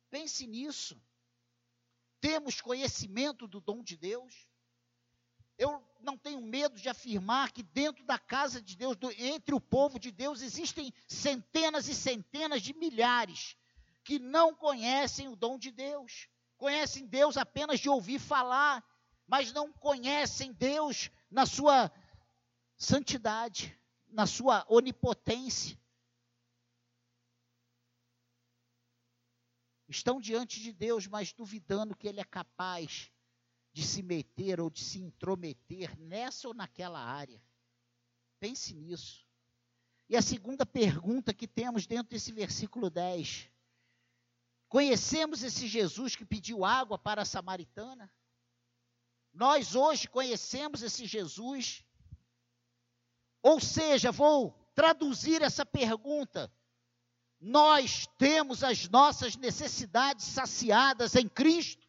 Pense 0.09 0.47
nisso. 0.47 0.97
Temos 2.21 2.61
conhecimento 2.61 3.45
do 3.45 3.59
dom 3.59 3.83
de 3.83 3.97
Deus. 3.97 4.33
Eu 5.57 5.85
não 5.99 6.17
tenho 6.17 6.39
medo 6.39 6.79
de 6.79 6.87
afirmar 6.87 7.51
que 7.51 7.61
dentro 7.61 8.05
da 8.05 8.17
casa 8.17 8.61
de 8.61 8.77
Deus, 8.77 8.95
entre 9.17 9.53
o 9.53 9.59
povo 9.59 9.99
de 9.99 10.11
Deus, 10.11 10.41
existem 10.41 10.93
centenas 11.09 11.89
e 11.89 11.93
centenas 11.93 12.61
de 12.61 12.73
milhares 12.73 13.57
que 14.01 14.17
não 14.17 14.55
conhecem 14.55 15.27
o 15.27 15.35
dom 15.35 15.59
de 15.59 15.71
Deus 15.71 16.29
conhecem 16.57 17.05
Deus 17.05 17.37
apenas 17.37 17.79
de 17.79 17.89
ouvir 17.89 18.19
falar, 18.19 18.83
mas 19.27 19.51
não 19.51 19.71
conhecem 19.71 20.53
Deus 20.53 21.09
na 21.29 21.45
sua 21.45 21.91
santidade, 22.77 23.77
na 24.07 24.25
sua 24.25 24.65
onipotência. 24.69 25.79
Estão 29.87 30.19
diante 30.19 30.59
de 30.59 30.73
Deus, 30.73 31.07
mas 31.07 31.31
duvidando 31.31 31.95
que 31.95 32.07
Ele 32.07 32.19
é 32.19 32.25
capaz 32.25 33.11
de 33.71 33.83
se 33.83 34.01
meter 34.01 34.59
ou 34.59 34.69
de 34.69 34.83
se 34.83 34.99
intrometer 34.99 35.97
nessa 35.99 36.47
ou 36.47 36.53
naquela 36.53 36.99
área. 36.99 37.41
Pense 38.39 38.73
nisso. 38.73 39.25
E 40.07 40.15
a 40.15 40.21
segunda 40.21 40.65
pergunta 40.65 41.33
que 41.33 41.47
temos 41.47 41.85
dentro 41.85 42.09
desse 42.09 42.31
versículo 42.31 42.89
10 42.89 43.51
Conhecemos 44.67 45.43
esse 45.43 45.67
Jesus 45.67 46.15
que 46.15 46.25
pediu 46.25 46.65
água 46.65 46.97
para 46.97 47.21
a 47.21 47.25
samaritana? 47.25 48.11
Nós 49.33 49.75
hoje 49.75 50.07
conhecemos 50.07 50.81
esse 50.81 51.05
Jesus? 51.05 51.83
Ou 53.41 53.59
seja, 53.59 54.11
vou 54.11 54.51
traduzir 54.73 55.41
essa 55.41 55.65
pergunta. 55.65 56.51
Nós 57.39 58.07
temos 58.17 58.63
as 58.63 58.89
nossas 58.89 59.35
necessidades 59.35 60.25
saciadas 60.25 61.15
em 61.15 61.27
Cristo. 61.27 61.85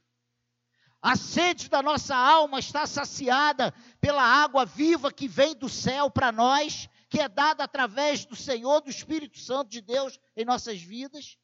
A 1.00 1.16
sede 1.16 1.68
da 1.68 1.82
nossa 1.82 2.16
alma 2.16 2.58
está 2.58 2.86
saciada 2.86 3.72
pela 4.00 4.22
água 4.22 4.66
viva 4.66 5.12
que 5.12 5.28
vem 5.28 5.54
do 5.54 5.68
céu 5.68 6.10
para 6.10 6.32
nós, 6.32 6.88
que 7.08 7.20
é 7.20 7.28
dada 7.28 7.64
através 7.64 8.24
do 8.24 8.34
Senhor, 8.34 8.80
do 8.80 8.90
Espírito 8.90 9.38
Santo 9.38 9.70
de 9.70 9.80
Deus 9.80 10.18
em 10.36 10.44
nossas 10.44 10.80
vidas. 10.80 11.38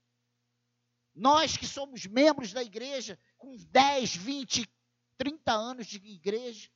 Nós 1.15 1.57
que 1.57 1.67
somos 1.67 2.07
membros 2.07 2.53
da 2.53 2.63
igreja, 2.63 3.19
com 3.37 3.57
10, 3.57 4.17
20, 4.17 4.69
30 5.19 5.53
anos 5.53 5.87
de 5.87 5.99
igreja, 5.99 6.71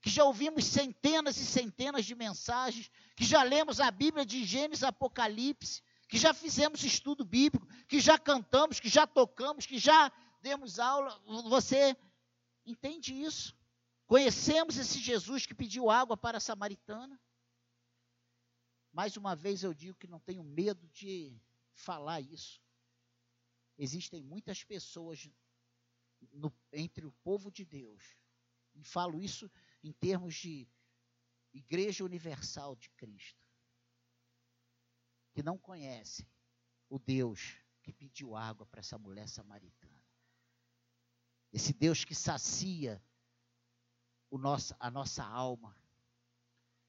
que 0.00 0.10
já 0.10 0.24
ouvimos 0.24 0.64
centenas 0.64 1.36
e 1.36 1.46
centenas 1.46 2.04
de 2.04 2.14
mensagens, 2.14 2.90
que 3.16 3.24
já 3.24 3.42
lemos 3.42 3.80
a 3.80 3.90
Bíblia 3.90 4.24
de 4.24 4.44
Gênesis 4.44 4.82
Apocalipse, 4.82 5.82
que 6.08 6.18
já 6.18 6.34
fizemos 6.34 6.82
estudo 6.84 7.24
bíblico, 7.24 7.66
que 7.88 8.00
já 8.00 8.18
cantamos, 8.18 8.80
que 8.80 8.88
já 8.88 9.06
tocamos, 9.06 9.66
que 9.66 9.78
já 9.78 10.12
demos 10.40 10.78
aula. 10.78 11.18
Você 11.48 11.96
entende 12.66 13.14
isso? 13.14 13.56
Conhecemos 14.06 14.76
esse 14.76 14.98
Jesus 14.98 15.46
que 15.46 15.54
pediu 15.54 15.90
água 15.90 16.16
para 16.16 16.38
a 16.38 16.40
samaritana? 16.40 17.18
Mais 18.92 19.16
uma 19.16 19.34
vez 19.34 19.62
eu 19.64 19.74
digo 19.74 19.98
que 19.98 20.06
não 20.06 20.20
tenho 20.20 20.44
medo 20.44 20.86
de 20.88 21.36
falar 21.74 22.20
isso. 22.20 22.63
Existem 23.76 24.22
muitas 24.22 24.62
pessoas 24.62 25.28
no, 26.32 26.52
entre 26.72 27.06
o 27.06 27.12
povo 27.12 27.50
de 27.50 27.64
Deus, 27.64 28.16
e 28.74 28.84
falo 28.84 29.20
isso 29.20 29.50
em 29.82 29.92
termos 29.92 30.34
de 30.34 30.68
Igreja 31.52 32.04
Universal 32.04 32.74
de 32.76 32.90
Cristo, 32.90 33.42
que 35.32 35.42
não 35.42 35.58
conhecem 35.58 36.26
o 36.88 36.98
Deus 36.98 37.56
que 37.82 37.92
pediu 37.92 38.34
água 38.34 38.66
para 38.66 38.80
essa 38.80 38.98
mulher 38.98 39.28
samaritana. 39.28 40.02
Esse 41.52 41.72
Deus 41.72 42.04
que 42.04 42.14
sacia 42.14 43.02
o 44.30 44.38
nosso, 44.38 44.74
a 44.80 44.90
nossa 44.90 45.22
alma, 45.24 45.76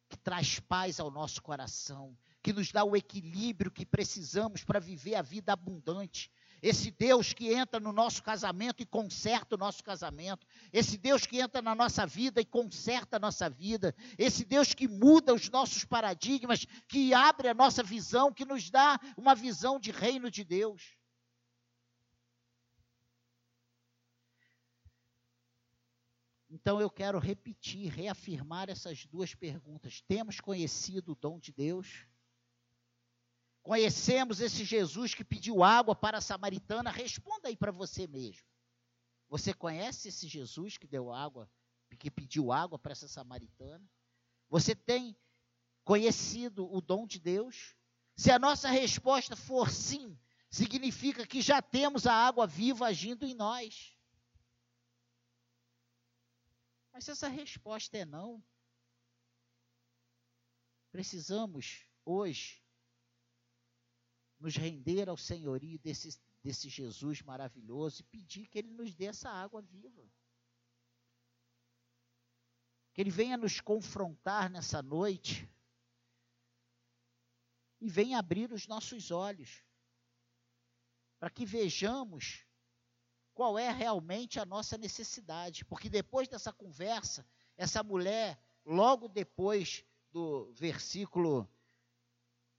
que 0.09 0.17
traz 0.17 0.59
paz 0.59 0.99
ao 0.99 1.11
nosso 1.11 1.41
coração, 1.41 2.17
que 2.41 2.53
nos 2.53 2.71
dá 2.71 2.83
o 2.83 2.95
equilíbrio 2.95 3.71
que 3.71 3.85
precisamos 3.85 4.63
para 4.63 4.79
viver 4.79 5.15
a 5.15 5.21
vida 5.21 5.53
abundante, 5.53 6.31
esse 6.67 6.89
Deus 6.89 7.31
que 7.31 7.53
entra 7.53 7.79
no 7.79 7.93
nosso 7.93 8.23
casamento 8.23 8.81
e 8.81 8.87
conserta 8.87 9.53
o 9.53 9.57
nosso 9.57 9.83
casamento. 9.83 10.47
Esse 10.73 10.97
Deus 10.97 11.23
que 11.23 11.39
entra 11.39 11.61
na 11.61 11.75
nossa 11.75 12.07
vida 12.07 12.41
e 12.41 12.45
conserta 12.45 13.17
a 13.17 13.19
nossa 13.19 13.47
vida. 13.47 13.95
Esse 14.17 14.43
Deus 14.43 14.73
que 14.73 14.87
muda 14.87 15.31
os 15.31 15.47
nossos 15.47 15.85
paradigmas, 15.85 16.65
que 16.87 17.13
abre 17.13 17.49
a 17.49 17.53
nossa 17.53 17.83
visão, 17.83 18.33
que 18.33 18.43
nos 18.43 18.71
dá 18.71 18.99
uma 19.15 19.35
visão 19.35 19.79
de 19.79 19.91
reino 19.91 20.31
de 20.31 20.43
Deus. 20.43 20.97
Então 26.49 26.81
eu 26.81 26.89
quero 26.89 27.19
repetir, 27.19 27.91
reafirmar 27.91 28.71
essas 28.71 29.05
duas 29.05 29.35
perguntas. 29.35 30.01
Temos 30.07 30.39
conhecido 30.39 31.11
o 31.11 31.15
dom 31.15 31.37
de 31.37 31.53
Deus? 31.53 32.07
Conhecemos 33.65 34.41
esse 34.41 34.63
Jesus 34.63 35.15
que 35.15 35.23
pediu 35.23 35.63
água 35.63 35.95
para 35.95 36.19
a 36.19 36.21
samaritana? 36.21 36.91
Responda 36.91 37.47
aí 37.47 37.57
para 37.57 37.71
você 37.71 38.05
mesmo. 38.05 38.45
Você 39.27 39.55
conhece 39.55 40.09
esse 40.09 40.27
Jesus 40.27 40.77
que 40.77 40.85
deu 40.85 41.11
água, 41.11 41.51
que 41.97 42.11
pediu 42.11 42.51
água 42.51 42.77
para 42.77 42.91
essa 42.91 43.07
samaritana? 43.07 43.83
Você 44.49 44.75
tem 44.75 45.17
conhecido 45.83 46.71
o 46.71 46.79
dom 46.79 47.07
de 47.07 47.19
Deus? 47.19 47.75
Se 48.15 48.29
a 48.29 48.37
nossa 48.37 48.69
resposta 48.69 49.35
for 49.35 49.71
sim, 49.71 50.15
significa 50.47 51.25
que 51.25 51.41
já 51.41 51.59
temos 51.59 52.05
a 52.05 52.13
água 52.13 52.45
viva 52.45 52.85
agindo 52.85 53.25
em 53.25 53.33
nós. 53.33 53.97
Mas 56.93 57.05
se 57.05 57.09
essa 57.09 57.27
resposta 57.27 57.97
é 57.97 58.05
não, 58.05 58.43
precisamos 60.91 61.89
hoje 62.05 62.63
nos 64.39 64.55
render 64.55 65.09
ao 65.09 65.17
senhorio 65.17 65.79
desse, 65.79 66.19
desse 66.43 66.69
Jesus 66.69 67.21
maravilhoso 67.21 68.01
e 68.01 68.05
pedir 68.05 68.47
que 68.47 68.59
Ele 68.59 68.71
nos 68.71 68.93
dê 68.93 69.05
essa 69.05 69.29
água 69.29 69.61
viva. 69.61 70.03
Que 72.93 73.01
Ele 73.01 73.11
venha 73.11 73.37
nos 73.37 73.59
confrontar 73.59 74.49
nessa 74.49 74.81
noite 74.81 75.49
e 77.81 77.89
venha 77.89 78.19
abrir 78.19 78.51
os 78.51 78.67
nossos 78.67 79.11
olhos 79.11 79.63
para 81.19 81.29
que 81.29 81.45
vejamos 81.45 82.45
qual 83.33 83.59
é 83.59 83.69
realmente 83.69 84.39
a 84.39 84.45
nossa 84.45 84.77
necessidade. 84.77 85.65
Porque 85.65 85.89
depois 85.89 86.27
dessa 86.27 86.53
conversa, 86.53 87.27
essa 87.57 87.83
mulher, 87.83 88.39
logo 88.65 89.07
depois 89.07 89.83
do 90.11 90.51
versículo 90.53 91.49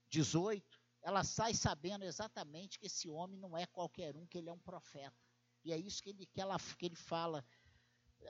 18, 0.09 0.66
ela 1.07 1.23
sai 1.23 1.53
sabendo 1.53 2.03
exatamente 2.03 2.77
que 2.77 2.87
esse 2.87 3.07
homem 3.07 3.39
não 3.39 3.57
é 3.57 3.65
qualquer 3.65 4.13
um, 4.17 4.27
que 4.27 4.37
ele 4.37 4.49
é 4.49 4.51
um 4.51 4.59
profeta. 4.59 5.15
E 5.63 5.71
é 5.71 5.77
isso 5.77 6.03
que 6.03 6.09
ele, 6.09 6.25
que 6.25 6.41
ela, 6.41 6.57
que 6.77 6.85
ele 6.85 6.97
fala 6.97 7.45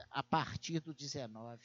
a 0.08 0.22
partir 0.22 0.78
do 0.78 0.94
19. 0.94 1.60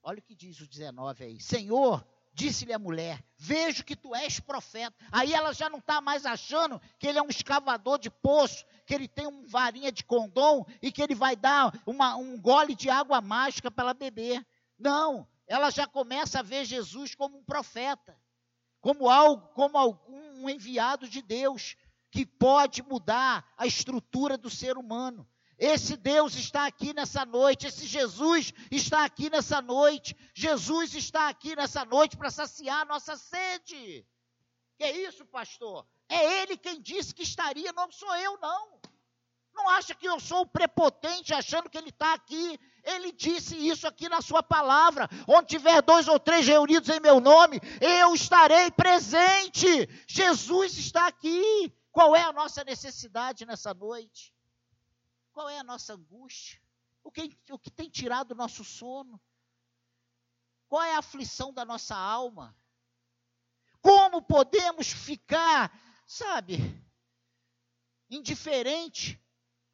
Olha 0.00 0.20
o 0.20 0.22
que 0.22 0.36
diz 0.36 0.60
o 0.60 0.68
19 0.68 1.24
aí. 1.24 1.40
Senhor, 1.40 2.06
disse-lhe 2.32 2.72
a 2.72 2.78
mulher: 2.78 3.20
Vejo 3.36 3.84
que 3.84 3.96
tu 3.96 4.14
és 4.14 4.38
profeta. 4.38 4.94
Aí 5.10 5.34
ela 5.34 5.52
já 5.52 5.68
não 5.68 5.80
está 5.80 6.00
mais 6.00 6.24
achando 6.24 6.80
que 7.00 7.08
ele 7.08 7.18
é 7.18 7.22
um 7.22 7.30
escavador 7.30 7.98
de 7.98 8.10
poço, 8.10 8.64
que 8.86 8.94
ele 8.94 9.08
tem 9.08 9.26
uma 9.26 9.44
varinha 9.48 9.90
de 9.90 10.04
condom 10.04 10.64
e 10.80 10.92
que 10.92 11.02
ele 11.02 11.16
vai 11.16 11.34
dar 11.34 11.76
uma, 11.84 12.14
um 12.14 12.40
gole 12.40 12.76
de 12.76 12.88
água 12.88 13.20
mágica 13.20 13.72
para 13.72 13.86
ela 13.86 13.94
beber. 13.94 14.46
Não, 14.78 15.26
ela 15.46 15.70
já 15.70 15.86
começa 15.86 16.40
a 16.40 16.42
ver 16.42 16.64
Jesus 16.64 17.14
como 17.14 17.38
um 17.38 17.44
profeta, 17.44 18.18
como 18.80 19.08
algo, 19.08 19.48
como 19.54 19.76
algum 19.76 20.48
enviado 20.48 21.08
de 21.08 21.22
Deus 21.22 21.76
que 22.10 22.24
pode 22.24 22.82
mudar 22.82 23.52
a 23.56 23.66
estrutura 23.66 24.38
do 24.38 24.48
ser 24.48 24.76
humano. 24.76 25.28
Esse 25.58 25.96
Deus 25.96 26.34
está 26.34 26.66
aqui 26.66 26.92
nessa 26.92 27.24
noite, 27.24 27.66
esse 27.66 27.86
Jesus 27.86 28.52
está 28.70 29.04
aqui 29.04 29.30
nessa 29.30 29.62
noite. 29.62 30.16
Jesus 30.34 30.94
está 30.94 31.28
aqui 31.28 31.54
nessa 31.54 31.84
noite 31.84 32.16
para 32.16 32.30
saciar 32.30 32.82
a 32.82 32.84
nossa 32.84 33.16
sede. 33.16 34.06
Que 34.76 34.84
é 34.84 34.96
isso, 35.08 35.24
pastor? 35.26 35.86
É 36.08 36.42
ele 36.42 36.56
quem 36.56 36.80
disse 36.80 37.14
que 37.14 37.22
estaria, 37.22 37.72
não 37.72 37.90
sou 37.90 38.14
eu, 38.16 38.38
não. 38.40 38.80
Não 39.54 39.68
acha 39.70 39.94
que 39.94 40.08
eu 40.08 40.18
sou 40.18 40.44
prepotente 40.44 41.32
achando 41.32 41.70
que 41.70 41.78
ele 41.78 41.90
está 41.90 42.14
aqui. 42.14 42.58
Ele 42.84 43.12
disse 43.12 43.56
isso 43.56 43.86
aqui 43.88 44.08
na 44.08 44.20
sua 44.20 44.42
palavra. 44.42 45.08
Onde 45.26 45.48
tiver 45.48 45.80
dois 45.82 46.06
ou 46.06 46.20
três 46.20 46.46
reunidos 46.46 46.88
em 46.88 47.00
meu 47.00 47.18
nome, 47.18 47.58
eu 47.80 48.14
estarei 48.14 48.70
presente. 48.70 49.88
Jesus 50.06 50.76
está 50.76 51.06
aqui. 51.06 51.72
Qual 51.90 52.14
é 52.14 52.22
a 52.22 52.32
nossa 52.32 52.62
necessidade 52.62 53.46
nessa 53.46 53.72
noite? 53.72 54.34
Qual 55.32 55.48
é 55.48 55.58
a 55.58 55.64
nossa 55.64 55.94
angústia? 55.94 56.60
O 57.02 57.10
que, 57.10 57.38
o 57.50 57.58
que 57.58 57.70
tem 57.70 57.88
tirado 57.88 58.32
o 58.32 58.36
nosso 58.36 58.64
sono? 58.64 59.20
Qual 60.68 60.82
é 60.82 60.94
a 60.94 60.98
aflição 60.98 61.52
da 61.52 61.64
nossa 61.64 61.96
alma? 61.96 62.56
Como 63.80 64.22
podemos 64.22 64.88
ficar, 64.88 65.72
sabe, 66.06 66.58
indiferente 68.10 69.20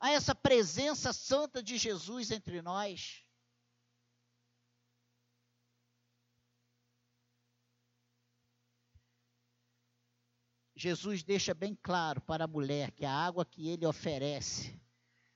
a 0.01 0.11
essa 0.11 0.35
presença 0.35 1.13
santa 1.13 1.63
de 1.63 1.77
Jesus 1.77 2.31
entre 2.31 2.63
nós. 2.63 3.23
Jesus 10.75 11.23
deixa 11.23 11.53
bem 11.53 11.75
claro 11.83 12.23
para 12.23 12.45
a 12.45 12.49
mulher 12.49 12.91
que 12.93 13.05
a 13.05 13.13
água 13.13 13.45
que 13.45 13.69
ele 13.69 13.85
oferece 13.85 14.81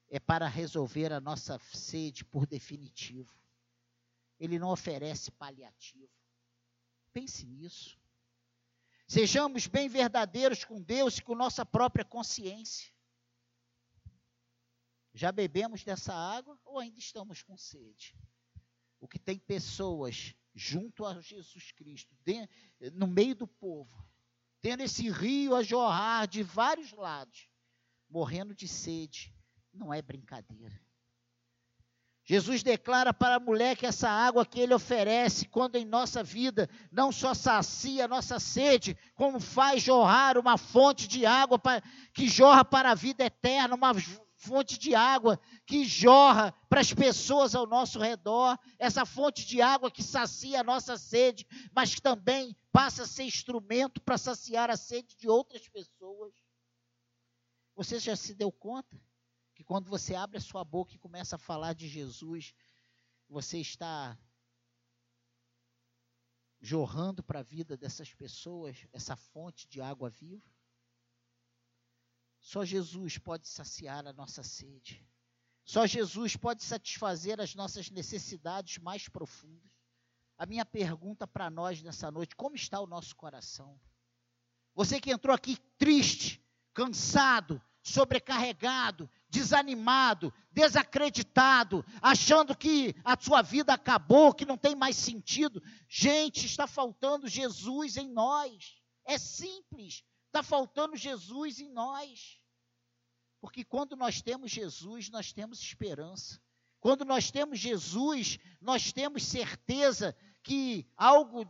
é 0.09 0.19
para 0.19 0.49
resolver 0.49 1.13
a 1.13 1.21
nossa 1.21 1.59
sede 1.71 2.25
por 2.25 2.47
definitivo. 2.47 3.37
Ele 4.41 4.59
não 4.59 4.71
oferece 4.71 5.31
paliativo. 5.31 6.09
Pense 7.13 7.45
nisso. 7.45 7.99
Sejamos 9.07 9.67
bem 9.67 9.87
verdadeiros 9.87 10.65
com 10.65 10.81
Deus 10.81 11.19
e 11.19 11.23
com 11.23 11.35
nossa 11.35 11.67
própria 11.67 12.07
consciência. 12.07 12.94
Já 15.15 15.31
bebemos 15.31 15.85
dessa 15.85 16.13
água 16.13 16.59
ou 16.65 16.79
ainda 16.79 16.99
estamos 16.99 17.41
com 17.41 17.57
sede? 17.57 18.19
O 18.99 19.07
que 19.07 19.19
tem 19.19 19.39
pessoas 19.39 20.35
junto 20.53 21.07
a 21.07 21.21
Jesus 21.21 21.71
Cristo, 21.71 22.13
no 22.95 23.07
meio 23.07 23.35
do 23.37 23.47
povo, 23.47 24.05
tendo 24.61 24.83
esse 24.83 25.09
rio 25.11 25.55
a 25.55 25.63
jorrar 25.63 26.27
de 26.27 26.43
vários 26.43 26.93
lados, 26.93 27.49
morrendo 28.09 28.55
de 28.55 28.67
sede, 28.67 29.33
não 29.73 29.95
é 29.95 30.03
brincadeira. 30.03 30.81
Jesus 32.27 32.63
declara 32.63 33.13
para 33.13 33.35
a 33.35 33.41
mulher 33.41 33.77
que 33.77 33.85
essa 33.85 34.09
água 34.09 34.47
que 34.47 34.59
ele 34.59 34.73
oferece, 34.73 35.47
quando 35.47 35.77
em 35.77 35.85
nossa 35.85 36.25
vida, 36.25 36.71
não 36.91 37.13
só 37.13 37.35
sacia 37.35 38.07
a 38.07 38.09
nossa 38.09 38.41
sede, 38.41 38.97
como 39.15 39.39
faz 39.39 39.83
jorrar 39.83 40.39
uma 40.39 40.57
fonte 40.57 41.07
de 41.07 41.27
água 41.27 41.59
para, 41.59 41.83
que 42.15 42.27
jorra 42.27 42.65
para 42.65 42.93
a 42.93 42.95
vida 42.95 43.25
eterna, 43.25 43.75
uma 43.75 43.93
fonte 44.47 44.79
de 44.79 44.95
água 44.95 45.41
que 45.67 45.85
jorra 45.85 46.53
para 46.69 46.81
as 46.81 46.93
pessoas 46.93 47.55
ao 47.55 47.67
nosso 47.67 47.99
redor, 47.99 48.59
essa 48.79 49.05
fonte 49.05 49.47
de 49.47 49.61
água 49.61 49.91
que 49.91 50.03
sacia 50.03 50.61
a 50.61 50.65
nossa 50.65 50.97
sede, 50.97 51.47
mas 51.73 51.95
que 51.95 52.03
também 52.03 52.57
passa 52.71 53.03
a 53.05 53.07
ser 53.07 53.25
instrumento 53.25 54.01
para 54.01 54.19
saciar 54.19 54.71
a 54.71 54.77
sede 54.77 55.17
de 55.17 55.29
outras 55.29 55.69
pessoas. 55.69 56.33
Você 57.75 57.99
já 57.99 58.15
se 58.15 58.35
deu 58.35 58.53
conta? 58.53 59.01
que 59.55 59.63
quando 59.63 59.89
você 59.89 60.15
abre 60.15 60.37
a 60.37 60.41
sua 60.41 60.65
boca 60.65 60.95
e 60.95 60.99
começa 60.99 61.37
a 61.37 61.39
falar 61.39 61.75
de 61.75 61.87
Jesus, 61.89 62.53
você 63.29 63.59
está 63.59 64.19
jorrando 66.61 67.23
para 67.23 67.41
a 67.41 67.43
vida 67.45 67.77
dessas 67.77 68.13
pessoas 68.13 68.87
essa 68.93 69.15
fonte 69.15 69.69
de 69.69 69.81
água 69.81 70.11
viva? 70.11 70.53
Só 72.45 72.63
Jesus 72.63 73.17
pode 73.17 73.49
saciar 73.49 74.07
a 74.07 74.13
nossa 74.13 74.43
sede. 74.43 75.03
Só 75.65 75.87
Jesus 75.87 76.37
pode 76.37 76.63
satisfazer 76.63 77.41
as 77.41 77.55
nossas 77.55 77.89
necessidades 77.89 78.77
mais 78.77 79.09
profundas. 79.09 79.73
A 80.37 80.45
minha 80.45 80.67
pergunta 80.67 81.27
para 81.27 81.49
nós 81.49 81.83
nessa 81.83 82.11
noite: 82.11 82.37
como 82.37 82.55
está 82.55 82.79
o 82.79 82.87
nosso 82.87 83.17
coração? 83.17 83.81
Você 84.75 85.01
que 85.01 85.11
entrou 85.11 85.35
aqui 85.35 85.57
triste, 85.79 86.39
cansado, 86.75 87.63
sobrecarregado, 87.83 89.09
desanimado, 89.31 90.31
desacreditado, 90.53 91.83
achando 92.03 92.55
que 92.55 92.95
a 93.03 93.19
sua 93.19 93.41
vida 93.41 93.73
acabou, 93.73 94.35
que 94.35 94.45
não 94.45 94.59
tem 94.59 94.75
mais 94.75 94.97
sentido. 94.97 95.63
Gente, 95.89 96.45
está 96.45 96.67
faltando 96.67 97.27
Jesus 97.27 97.97
em 97.97 98.11
nós. 98.11 98.77
É 99.07 99.17
simples, 99.17 100.05
está 100.35 100.43
faltando 100.43 100.97
Jesus 100.97 101.61
em 101.61 101.71
nós. 101.71 102.41
Porque 103.41 103.65
quando 103.65 103.95
nós 103.95 104.21
temos 104.21 104.51
Jesus, 104.51 105.09
nós 105.09 105.33
temos 105.33 105.61
esperança. 105.61 106.43
Quando 106.81 107.05
nós 107.05 107.31
temos 107.31 107.61
Jesus, 107.61 108.39
nós 108.61 108.93
temos 108.93 109.23
certeza 109.23 110.17
que 110.43 110.91
algo 110.97 111.47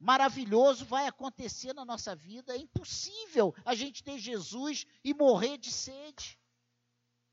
maravilhoso 0.00 0.84
vai 0.84 1.06
acontecer 1.06 1.72
na 1.72 1.84
nossa 1.84 2.16
vida. 2.16 2.52
É 2.54 2.58
impossível 2.58 3.54
a 3.64 3.74
gente 3.74 4.02
ter 4.02 4.18
Jesus 4.18 4.84
e 5.04 5.14
morrer 5.14 5.56
de 5.56 5.70
sede. 5.70 6.36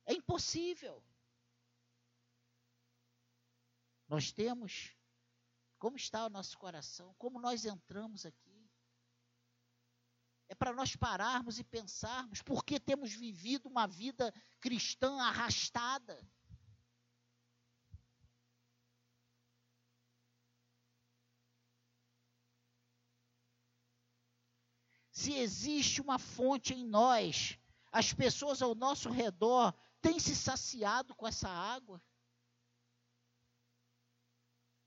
É 0.05 0.13
impossível. 0.13 1.03
Nós 4.07 4.31
temos 4.31 4.95
como 5.79 5.97
está 5.97 6.27
o 6.27 6.29
nosso 6.29 6.57
coração, 6.59 7.15
como 7.17 7.41
nós 7.41 7.65
entramos 7.65 8.23
aqui. 8.23 8.50
É 10.51 10.53
para 10.53 10.73
nós 10.73 10.97
pararmos 10.97 11.59
e 11.59 11.63
pensarmos 11.63 12.41
por 12.41 12.65
que 12.65 12.77
temos 12.77 13.13
vivido 13.13 13.69
uma 13.69 13.87
vida 13.87 14.33
cristã 14.59 15.17
arrastada. 15.21 16.21
se 25.09 25.35
existe 25.35 26.01
uma 26.01 26.17
fonte 26.17 26.73
em 26.73 26.83
nós, 26.83 27.57
as 27.91 28.11
pessoas 28.11 28.61
ao 28.61 28.75
nosso 28.75 29.07
redor 29.09 29.71
têm 30.01 30.19
se 30.19 30.35
saciado 30.35 31.15
com 31.15 31.25
essa 31.27 31.47
água. 31.47 32.01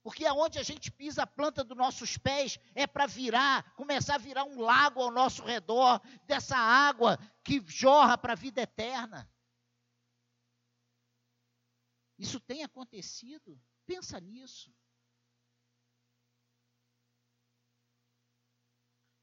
Porque 0.04 0.26
aonde 0.26 0.58
a 0.58 0.62
gente 0.62 0.92
pisa 0.92 1.22
a 1.22 1.26
planta 1.26 1.64
dos 1.64 1.74
nossos 1.74 2.18
pés 2.18 2.60
é 2.74 2.86
para 2.86 3.06
virar, 3.06 3.74
começar 3.74 4.16
a 4.16 4.18
virar 4.18 4.44
um 4.44 4.60
lago 4.60 5.00
ao 5.00 5.10
nosso 5.10 5.42
redor, 5.42 5.98
dessa 6.26 6.58
água 6.58 7.18
que 7.42 7.58
jorra 7.66 8.18
para 8.18 8.34
a 8.34 8.36
vida 8.36 8.60
eterna. 8.60 9.26
Isso 12.18 12.38
tem 12.38 12.62
acontecido? 12.62 13.58
Pensa 13.86 14.20
nisso. 14.20 14.70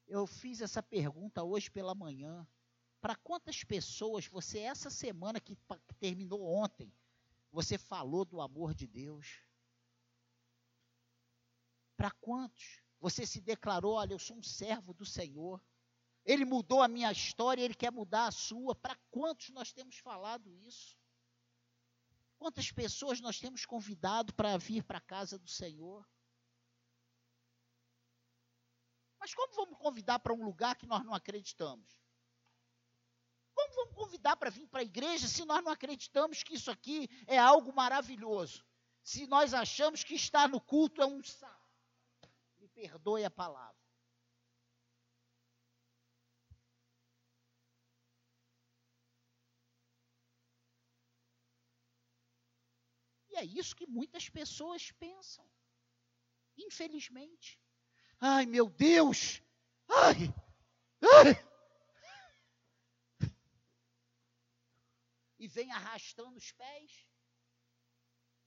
Eu 0.07 0.25
fiz 0.25 0.61
essa 0.61 0.81
pergunta 0.81 1.43
hoje 1.43 1.69
pela 1.69 1.93
manhã. 1.93 2.45
Para 2.99 3.15
quantas 3.15 3.63
pessoas 3.63 4.25
você, 4.25 4.57
essa 4.61 4.89
semana 4.89 5.39
que, 5.39 5.55
terminou 5.99 6.43
ontem, 6.43 6.91
você 7.51 7.77
falou 7.77 8.25
do 8.25 8.41
amor 8.41 8.73
de 8.73 8.87
Deus? 8.87 9.43
Para 12.01 12.09
quantos? 12.09 12.81
Você 12.99 13.27
se 13.27 13.39
declarou: 13.39 13.93
olha, 13.93 14.15
eu 14.15 14.17
sou 14.17 14.35
um 14.35 14.41
servo 14.41 14.91
do 14.91 15.05
Senhor. 15.05 15.63
Ele 16.25 16.43
mudou 16.43 16.81
a 16.81 16.87
minha 16.87 17.11
história, 17.11 17.61
ele 17.61 17.75
quer 17.75 17.91
mudar 17.91 18.25
a 18.25 18.31
sua. 18.31 18.73
Para 18.73 18.95
quantos 19.11 19.51
nós 19.51 19.71
temos 19.71 19.99
falado 19.99 20.51
isso? 20.65 20.97
Quantas 22.39 22.71
pessoas 22.71 23.21
nós 23.21 23.39
temos 23.39 23.67
convidado 23.67 24.33
para 24.33 24.57
vir 24.57 24.83
para 24.83 24.97
a 24.97 25.01
casa 25.01 25.37
do 25.37 25.47
Senhor? 25.47 26.03
Mas 29.19 29.35
como 29.35 29.53
vamos 29.53 29.77
convidar 29.77 30.17
para 30.17 30.33
um 30.33 30.43
lugar 30.43 30.75
que 30.75 30.87
nós 30.87 31.05
não 31.05 31.13
acreditamos? 31.13 32.01
Como 33.53 33.75
vamos 33.75 33.93
convidar 33.93 34.35
para 34.37 34.49
vir 34.49 34.65
para 34.65 34.79
a 34.79 34.83
igreja 34.83 35.27
se 35.27 35.45
nós 35.45 35.63
não 35.63 35.71
acreditamos 35.71 36.41
que 36.41 36.55
isso 36.55 36.71
aqui 36.71 37.07
é 37.27 37.37
algo 37.37 37.71
maravilhoso? 37.71 38.65
Se 39.03 39.27
nós 39.27 39.53
achamos 39.53 40.03
que 40.03 40.15
estar 40.15 40.49
no 40.49 40.59
culto 40.59 40.99
é 40.99 41.05
um 41.05 41.21
saco. 41.23 41.60
Perdoe 42.73 43.23
a 43.25 43.31
palavra. 43.31 43.81
E 53.29 53.37
é 53.37 53.45
isso 53.45 53.75
que 53.75 53.87
muitas 53.87 54.29
pessoas 54.29 54.91
pensam. 54.91 55.49
Infelizmente. 56.57 57.59
Ai, 58.19 58.45
meu 58.45 58.69
Deus! 58.69 59.41
Ai! 59.87 60.33
Ai! 61.01 61.51
E 65.39 65.47
vem 65.47 65.71
arrastando 65.71 66.37
os 66.37 66.51
pés. 66.51 67.07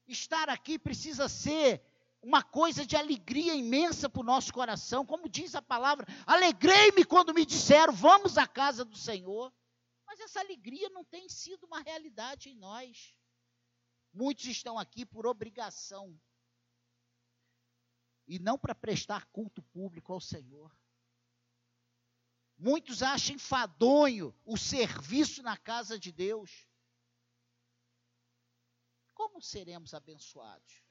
Estar 0.07 0.49
aqui 0.49 0.79
precisa 0.79 1.27
ser 1.27 1.83
uma 2.25 2.41
coisa 2.41 2.83
de 2.83 2.95
alegria 2.95 3.53
imensa 3.53 4.09
para 4.09 4.19
o 4.19 4.25
nosso 4.25 4.51
coração, 4.51 5.05
como 5.05 5.29
diz 5.29 5.53
a 5.53 5.61
palavra. 5.61 6.07
Alegrei-me 6.25 7.05
quando 7.05 7.35
me 7.35 7.45
disseram, 7.45 7.93
vamos 7.93 8.35
à 8.35 8.47
casa 8.47 8.83
do 8.83 8.97
Senhor. 8.97 9.53
Mas 10.07 10.19
essa 10.19 10.39
alegria 10.39 10.89
não 10.89 11.05
tem 11.05 11.29
sido 11.29 11.67
uma 11.67 11.81
realidade 11.81 12.49
em 12.49 12.55
nós. 12.55 13.15
Muitos 14.11 14.45
estão 14.45 14.79
aqui 14.79 15.05
por 15.05 15.27
obrigação, 15.27 16.19
e 18.27 18.39
não 18.39 18.57
para 18.57 18.73
prestar 18.73 19.25
culto 19.27 19.61
público 19.61 20.11
ao 20.11 20.19
Senhor. 20.19 20.75
Muitos 22.57 23.03
acham 23.03 23.35
enfadonho 23.35 24.33
o 24.43 24.57
serviço 24.57 25.43
na 25.43 25.57
casa 25.57 25.99
de 25.99 26.11
Deus. 26.11 26.67
Como 29.13 29.41
seremos 29.43 29.93
abençoados? 29.93 30.84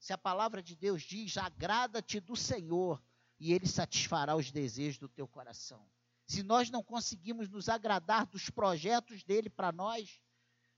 Se 0.00 0.14
a 0.14 0.18
palavra 0.18 0.62
de 0.62 0.74
Deus 0.74 1.02
diz: 1.02 1.36
agrada-te 1.36 2.18
do 2.18 2.34
Senhor, 2.34 3.00
e 3.38 3.52
Ele 3.52 3.68
satisfará 3.68 4.34
os 4.34 4.50
desejos 4.50 4.98
do 4.98 5.08
teu 5.08 5.28
coração. 5.28 5.86
Se 6.26 6.42
nós 6.42 6.70
não 6.70 6.82
conseguimos 6.82 7.48
nos 7.48 7.68
agradar 7.68 8.24
dos 8.26 8.48
projetos 8.48 9.22
dele 9.22 9.50
para 9.50 9.70
nós, 9.70 10.20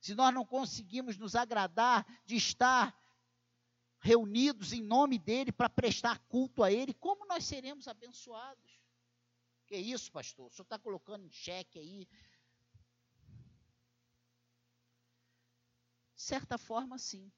se 0.00 0.14
nós 0.14 0.34
não 0.34 0.44
conseguimos 0.44 1.16
nos 1.16 1.36
agradar 1.36 2.04
de 2.26 2.34
estar 2.34 2.98
reunidos 4.00 4.72
em 4.72 4.82
nome 4.82 5.18
dele 5.18 5.52
para 5.52 5.70
prestar 5.70 6.18
culto 6.26 6.64
a 6.64 6.72
ele, 6.72 6.92
como 6.92 7.24
nós 7.26 7.44
seremos 7.44 7.86
abençoados? 7.86 8.80
Que 9.66 9.76
isso, 9.76 10.10
pastor? 10.10 10.46
O 10.46 10.50
senhor 10.50 10.64
está 10.64 10.78
colocando 10.78 11.24
em 11.24 11.30
xeque 11.30 11.78
aí. 11.78 12.08
De 16.16 16.22
certa 16.22 16.58
forma, 16.58 16.98
sim. 16.98 17.30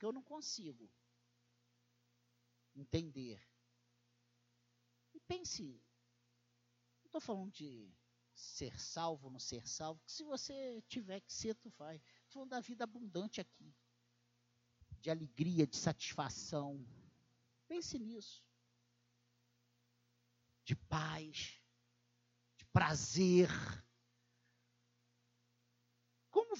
Porque 0.00 0.06
eu 0.06 0.12
não 0.14 0.22
consigo 0.22 0.90
entender. 2.74 3.38
E 5.12 5.20
pense, 5.20 5.78
não 7.02 7.08
estou 7.08 7.20
falando 7.20 7.52
de 7.52 7.94
ser 8.34 8.80
salvo 8.80 9.26
ou 9.26 9.30
não 9.30 9.38
ser 9.38 9.68
salvo, 9.68 10.00
que 10.06 10.10
se 10.10 10.24
você 10.24 10.80
tiver 10.88 11.20
que 11.20 11.30
ser, 11.30 11.54
tu 11.56 11.68
vai 11.76 12.00
falando 12.28 12.48
da 12.48 12.60
vida 12.60 12.84
abundante 12.84 13.42
aqui. 13.42 13.76
De 15.02 15.10
alegria, 15.10 15.66
de 15.66 15.76
satisfação. 15.76 16.82
Pense 17.68 17.98
nisso. 17.98 18.42
De 20.64 20.74
paz, 20.74 21.60
de 22.56 22.64
prazer. 22.72 23.50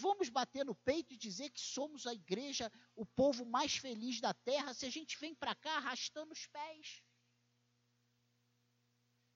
Vamos 0.01 0.31
bater 0.31 0.65
no 0.65 0.75
peito 0.75 1.13
e 1.13 1.19
dizer 1.19 1.51
que 1.51 1.61
somos 1.61 2.07
a 2.07 2.15
igreja, 2.15 2.73
o 2.97 3.05
povo 3.05 3.45
mais 3.45 3.77
feliz 3.77 4.21
da 4.21 4.33
terra, 4.33 4.73
se 4.73 4.87
a 4.87 4.91
gente 4.91 5.19
vem 5.19 5.35
para 5.35 5.55
cá 5.55 5.77
arrastando 5.77 6.33
os 6.33 6.47
pés? 6.47 7.03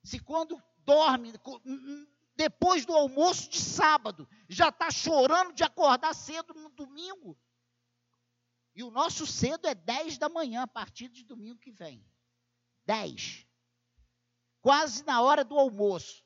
Se 0.03 0.19
quando 0.19 0.61
dorme, 0.77 1.33
depois 2.35 2.85
do 2.85 2.93
almoço 2.93 3.49
de 3.49 3.59
sábado, 3.59 4.27
já 4.49 4.69
está 4.69 4.89
chorando 4.89 5.53
de 5.53 5.63
acordar 5.63 6.13
cedo 6.15 6.53
no 6.53 6.69
domingo. 6.69 7.39
E 8.73 8.83
o 8.83 8.91
nosso 8.91 9.25
cedo 9.25 9.67
é 9.67 9.75
10 9.75 10.17
da 10.17 10.27
manhã, 10.27 10.63
a 10.63 10.67
partir 10.67 11.09
de 11.09 11.23
domingo 11.23 11.59
que 11.59 11.71
vem. 11.71 12.05
10. 12.85 13.47
Quase 14.61 15.03
na 15.05 15.21
hora 15.21 15.43
do 15.43 15.57
almoço. 15.57 16.25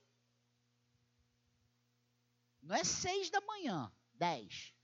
Não 2.62 2.76
é 2.76 2.84
6 2.84 3.30
da 3.30 3.42
manhã, 3.42 3.92
10. 4.20 4.76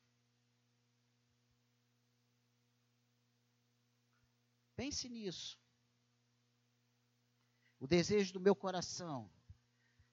Pense 4.75 5.09
nisso. 5.09 5.59
O 7.79 7.86
desejo 7.86 8.33
do 8.33 8.39
meu 8.39 8.55
coração 8.55 9.29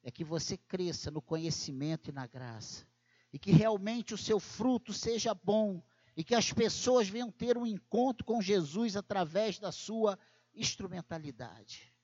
é 0.02 0.10
que 0.10 0.24
você 0.24 0.56
cresça 0.56 1.10
no 1.10 1.22
conhecimento 1.22 2.10
e 2.10 2.12
na 2.12 2.26
graça. 2.26 2.86
E 3.32 3.38
que 3.38 3.52
realmente 3.52 4.12
o 4.12 4.18
seu 4.18 4.38
fruto 4.38 4.92
seja 4.92 5.32
bom. 5.32 5.82
E 6.16 6.22
que 6.22 6.34
as 6.34 6.52
pessoas 6.52 7.08
venham 7.08 7.30
ter 7.30 7.56
um 7.56 7.66
encontro 7.66 8.24
com 8.24 8.42
Jesus 8.42 8.96
através 8.96 9.58
da 9.58 9.72
sua 9.72 10.18
instrumentalidade. 10.52 11.94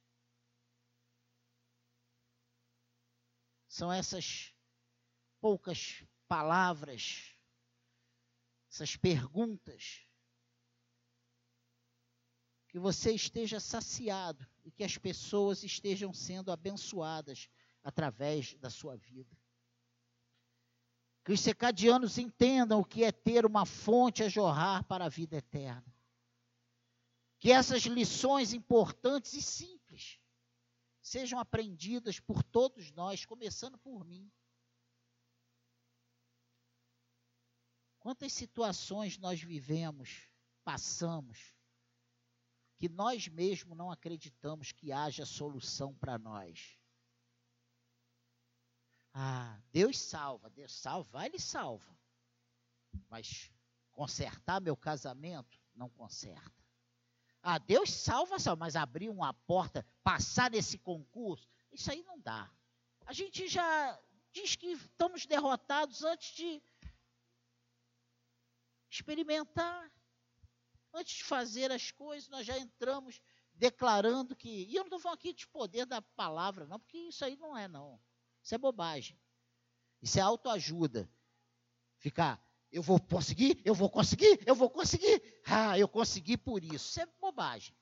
São 3.69 3.93
essas 3.93 4.55
poucas 5.41 6.03
palavras, 6.29 7.35
essas 8.71 8.97
perguntas, 8.97 10.07
que 12.69 12.79
você 12.79 13.13
esteja 13.13 13.59
saciado 13.59 14.47
e 14.65 14.71
que 14.71 14.85
as 14.85 14.99
pessoas 14.99 15.65
estejam 15.65 16.13
sendo 16.13 16.53
abençoadas 16.53 17.49
através 17.83 18.55
da 18.55 18.69
sua 18.69 18.97
vida. 18.97 19.37
Que 21.25 21.33
os 21.33 21.41
secadianos 21.41 22.19
entendam 22.19 22.81
o 22.81 22.85
que 22.85 23.05
é 23.05 23.11
ter 23.11 23.47
uma 23.47 23.65
fonte 23.65 24.23
a 24.23 24.29
jorrar 24.29 24.85
para 24.85 25.07
a 25.07 25.09
vida 25.09 25.37
eterna. 25.37 25.95
Que 27.39 27.53
essas 27.53 27.83
lições 27.83 28.53
importantes 28.53 29.33
e 29.33 29.43
simples 29.43 30.21
sejam 31.01 31.39
aprendidas 31.39 32.21
por 32.21 32.43
todos 32.43 32.91
nós, 32.93 33.25
começando 33.25 33.79
por 33.79 34.05
mim. 34.05 34.31
Quantas 38.09 38.33
situações 38.33 39.19
nós 39.19 39.43
vivemos, 39.43 40.31
passamos, 40.65 41.55
que 42.79 42.89
nós 42.89 43.29
mesmos 43.29 43.77
não 43.77 43.91
acreditamos 43.91 44.73
que 44.73 44.91
haja 44.91 45.27
solução 45.27 45.95
para 45.95 46.17
nós. 46.17 46.79
Ah, 49.13 49.61
Deus 49.71 49.99
salva, 49.99 50.49
Deus 50.49 50.73
salva, 50.73 51.27
Ele 51.27 51.39
salva. 51.39 51.95
Mas 53.11 53.53
consertar 53.93 54.59
meu 54.59 54.75
casamento, 54.75 55.61
não 55.75 55.91
conserta. 55.91 56.65
Ah, 57.43 57.59
Deus 57.59 57.91
salva, 57.91 58.39
salva, 58.39 58.61
mas 58.61 58.75
abrir 58.75 59.11
uma 59.11 59.35
porta, 59.35 59.85
passar 60.03 60.51
nesse 60.51 60.79
concurso, 60.79 61.47
isso 61.71 61.93
aí 61.93 62.03
não 62.05 62.19
dá. 62.19 62.51
A 63.05 63.13
gente 63.13 63.47
já 63.49 64.01
diz 64.33 64.57
que 64.57 64.69
estamos 64.69 65.27
derrotados 65.27 66.05
antes 66.05 66.35
de 66.35 66.63
experimentar. 68.91 69.93
Antes 70.93 71.17
de 71.17 71.25
fazer 71.25 71.71
as 71.71 71.91
coisas, 71.91 72.29
nós 72.29 72.47
já 72.47 72.59
entramos 72.59 73.21
declarando 73.55 74.35
que. 74.35 74.65
E 74.65 74.75
eu 74.75 74.81
não 74.81 74.87
estou 74.87 75.01
falando 75.01 75.19
aqui 75.19 75.33
de 75.33 75.47
poder 75.47 75.85
da 75.85 76.01
palavra, 76.01 76.67
não, 76.67 76.79
porque 76.79 76.99
isso 76.99 77.25
aí 77.25 77.37
não 77.37 77.57
é, 77.57 77.69
não. 77.69 78.01
Isso 78.43 78.55
é 78.55 78.59
bobagem. 78.59 79.21
Isso 80.01 80.19
é 80.19 80.23
autoajuda. 80.23 81.11
Ficar, 81.99 82.43
eu 82.71 82.83
vou 82.83 83.01
conseguir, 83.01 83.61
eu 83.65 83.75
vou 83.75 83.91
conseguir, 83.91 84.41
eu 84.47 84.55
vou 84.55 84.71
conseguir. 84.71 85.23
Ah, 85.45 85.79
eu 85.79 85.89
consegui 85.89 86.37
por 86.37 86.63
isso. 86.63 86.91
Isso 86.91 87.01
é 87.01 87.07
bobagem. 87.21 87.77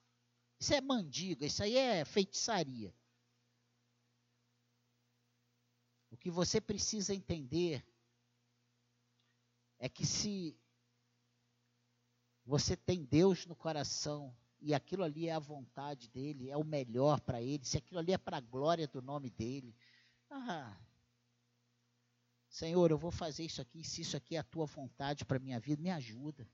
Isso 0.59 0.73
é 0.73 0.81
mandiga, 0.81 1.45
isso 1.45 1.63
aí 1.63 1.77
é 1.77 2.05
feitiçaria. 2.05 2.95
O 6.11 6.17
que 6.17 6.31
você 6.31 6.61
precisa 6.61 7.15
entender 7.15 7.87
é 9.79 9.89
que 9.89 10.07
se 10.07 10.59
você 12.47 12.77
tem 12.77 13.05
Deus 13.05 13.45
no 13.45 13.57
coração 13.57 14.35
e 14.61 14.73
aquilo 14.73 15.03
ali 15.03 15.29
é 15.29 15.33
a 15.33 15.39
vontade 15.39 16.09
dele, 16.09 16.49
é 16.49 16.57
o 16.57 16.65
melhor 16.65 17.21
para 17.21 17.43
ele, 17.43 17.65
se 17.65 17.77
aquilo 17.77 17.99
ali 17.99 18.13
é 18.13 18.19
para 18.19 18.37
a 18.37 18.41
glória 18.41 18.87
do 18.87 19.03
nome 19.03 19.29
dele, 19.29 19.75
ah, 20.31 20.77
Senhor, 22.49 22.91
eu 22.91 22.97
vou 22.97 23.11
fazer 23.11 23.45
isso 23.45 23.61
aqui, 23.61 23.85
se 23.85 24.01
isso 24.01 24.17
aqui 24.17 24.37
é 24.37 24.39
a 24.39 24.45
tua 24.45 24.65
vontade 24.65 25.25
para 25.25 25.37
a 25.37 25.41
minha 25.41 25.61
vida, 25.61 25.83
me 25.83 25.91
ajuda. 25.91 26.49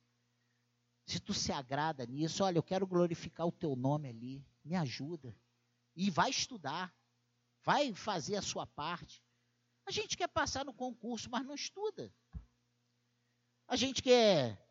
Se 1.06 1.20
tu 1.20 1.34
se 1.34 1.52
agrada 1.52 2.06
nisso, 2.06 2.42
olha, 2.42 2.58
eu 2.58 2.62
quero 2.62 2.86
glorificar 2.86 3.46
o 3.46 3.52
teu 3.52 3.76
nome 3.76 4.08
ali, 4.08 4.46
me 4.64 4.74
ajuda. 4.76 5.36
E 5.94 6.10
vai 6.10 6.30
estudar, 6.30 6.94
vai 7.62 7.92
fazer 7.94 8.36
a 8.36 8.42
sua 8.42 8.66
parte. 8.66 9.22
A 9.86 9.90
gente 9.90 10.16
quer 10.16 10.28
passar 10.28 10.64
no 10.64 10.72
concurso, 10.72 11.28
mas 11.30 11.44
não 11.44 11.54
estuda. 11.54 12.12
A 13.68 13.76
gente 13.76 14.02
quer 14.02 14.61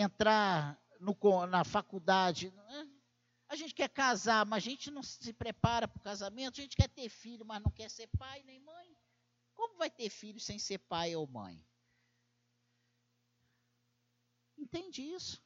entrar 0.00 0.80
no, 1.00 1.16
na 1.46 1.64
faculdade, 1.64 2.50
né? 2.50 2.88
A 3.48 3.56
gente 3.56 3.74
quer 3.74 3.88
casar, 3.88 4.44
mas 4.46 4.62
a 4.62 4.68
gente 4.70 4.90
não 4.90 5.02
se 5.02 5.32
prepara 5.32 5.88
para 5.88 5.98
o 5.98 6.02
casamento. 6.02 6.60
A 6.60 6.62
gente 6.62 6.76
quer 6.76 6.88
ter 6.88 7.08
filho, 7.08 7.44
mas 7.44 7.62
não 7.62 7.70
quer 7.70 7.90
ser 7.90 8.06
pai 8.08 8.42
nem 8.44 8.60
mãe. 8.60 8.96
Como 9.54 9.76
vai 9.76 9.90
ter 9.90 10.10
filho 10.10 10.38
sem 10.38 10.58
ser 10.58 10.78
pai 10.78 11.16
ou 11.16 11.26
mãe? 11.26 11.66
Entende 14.56 15.02
isso? 15.02 15.42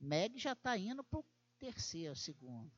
Meg 0.00 0.38
já 0.38 0.52
está 0.52 0.76
indo 0.76 1.04
para 1.04 1.20
o 1.20 1.26
terceiro, 1.58 2.16
segundo. 2.16 2.72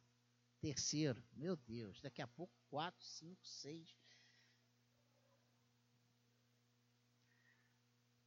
Terceiro, 0.60 1.22
meu 1.32 1.56
Deus, 1.56 2.00
daqui 2.00 2.20
a 2.20 2.26
pouco 2.26 2.52
quatro, 2.68 3.04
cinco, 3.06 3.46
seis. 3.46 3.96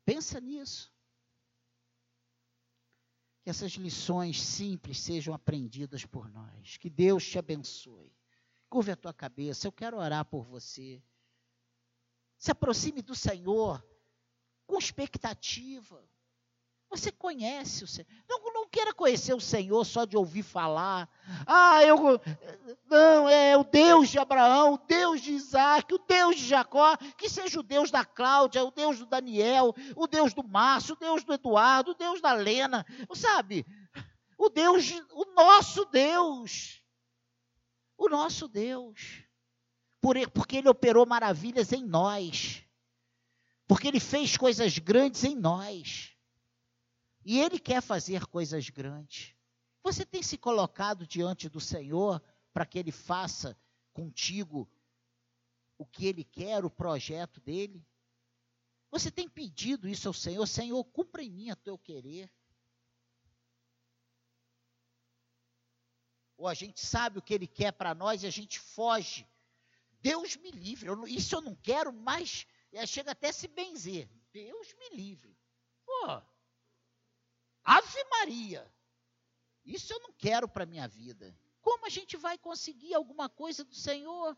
Pensa 0.06 0.40
nisso 0.40 0.92
que 3.44 3.50
essas 3.50 3.72
lições 3.74 4.42
simples 4.42 5.00
sejam 5.00 5.34
aprendidas 5.34 6.06
por 6.06 6.30
nós. 6.30 6.78
Que 6.78 6.90
Deus 6.90 7.26
te 7.26 7.40
abençoe. 7.40 8.12
Curve 8.70 8.92
a 8.92 8.96
tua 8.96 9.14
cabeça, 9.14 9.68
eu 9.68 9.72
quero 9.72 9.98
orar 9.98 10.24
por 10.26 10.44
você. 10.44 11.02
Se 12.38 12.52
aproxime 12.52 13.02
do 13.02 13.16
Senhor 13.16 13.86
com 14.66 14.78
expectativa. 14.78 16.08
Você 16.92 17.10
conhece 17.10 17.86
o 17.86 17.88
Senhor. 17.88 18.06
Não, 18.28 18.54
não 18.54 18.68
queira 18.68 18.94
conhecer 18.94 19.34
o 19.34 19.40
Senhor 19.40 19.86
só 19.86 20.04
de 20.04 20.18
ouvir 20.18 20.44
falar. 20.44 21.10
Ah, 21.48 21.82
eu. 21.86 21.98
Não, 22.90 23.30
é 23.30 23.56
o 23.56 23.64
Deus 23.64 24.10
de 24.10 24.20
Abraão, 24.20 24.74
o 24.74 24.78
Deus 24.78 25.22
de 25.22 25.32
Isaac, 25.32 25.94
o 25.94 25.98
Deus 25.98 26.36
de 26.36 26.46
Jacó, 26.46 26.98
que 27.18 27.30
seja 27.30 27.62
o 27.62 27.64
Deus 27.64 27.90
da 27.92 28.04
Cláudia, 28.04 28.66
o 28.66 28.72
Deus 28.72 29.00
do 29.00 29.06
Daniel, 29.06 29.74
o 29.96 30.06
Deus 30.06 30.34
do 30.34 30.44
Márcio, 30.44 30.94
o 30.94 31.00
Deus 31.00 31.24
do 31.24 31.34
Eduardo, 31.34 31.92
o 31.92 31.96
Deus 31.96 32.20
da 32.20 32.34
Lena, 32.34 32.86
sabe? 33.14 33.66
O 34.38 34.50
Deus, 34.50 34.92
o 35.14 35.34
nosso 35.34 35.86
Deus. 35.86 36.84
O 37.98 38.10
nosso 38.10 38.50
Deus. 38.50 39.24
Porque 40.34 40.58
Ele 40.58 40.68
operou 40.68 41.06
maravilhas 41.06 41.72
em 41.72 41.86
nós. 41.86 42.62
Porque 43.66 43.88
Ele 43.88 44.02
fez 44.02 44.36
coisas 44.36 44.78
grandes 44.78 45.24
em 45.24 45.36
nós. 45.36 46.11
E 47.24 47.40
Ele 47.40 47.60
quer 47.60 47.82
fazer 47.82 48.26
coisas 48.26 48.70
grandes. 48.70 49.36
Você 49.84 50.06
tem 50.06 50.22
se 50.22 50.38
colocado 50.38 51.06
diante 51.08 51.50
do 51.50 51.60
Senhor 51.60 52.22
para 52.54 52.66
que 52.66 52.78
Ele 52.78 52.92
faça 52.92 53.58
contigo 53.94 54.70
o 55.78 55.86
que 55.86 56.06
Ele 56.06 56.24
quer, 56.24 56.64
o 56.64 56.70
projeto 56.70 57.40
dele? 57.42 57.86
Você 58.92 59.10
tem 59.10 59.28
pedido 59.28 59.88
isso 59.88 60.08
ao 60.08 60.14
Senhor? 60.14 60.46
Senhor, 60.46 60.84
cumpra 60.86 61.24
em 61.24 61.32
mim 61.32 61.52
o 61.52 61.56
teu 61.56 61.78
querer. 61.78 62.32
Ou 66.38 66.48
a 66.48 66.54
gente 66.54 66.80
sabe 66.80 67.20
o 67.20 67.22
que 67.22 67.34
Ele 67.34 67.48
quer 67.48 67.72
para 67.72 67.96
nós 67.96 68.24
e 68.24 68.28
a 68.28 68.32
gente 68.32 68.60
foge. 68.60 69.28
Deus 70.02 70.36
me 70.36 70.52
livre. 70.52 70.88
Eu 70.90 71.08
isso 71.08 71.36
eu 71.36 71.42
não 71.42 71.56
quero 71.56 71.94
mais. 71.94 72.46
Chega 72.88 73.12
até 73.12 73.32
se 73.32 73.48
benzer. 73.48 74.10
Deus 74.34 74.74
me 74.74 74.98
livre. 74.98 75.38
Pô, 75.86 76.22
Ave 77.64 78.04
Maria. 78.10 78.70
Isso 79.66 79.94
eu 79.94 80.00
não 80.00 80.12
quero 80.18 80.48
para 80.48 80.64
a 80.64 80.68
minha 80.68 80.88
vida. 80.88 81.36
Como 81.62 81.86
a 81.86 81.90
gente 81.90 82.18
vai 82.18 82.38
conseguir 82.38 82.94
alguma 82.94 83.30
coisa 83.30 83.64
do 83.64 83.76
Senhor? 83.76 84.36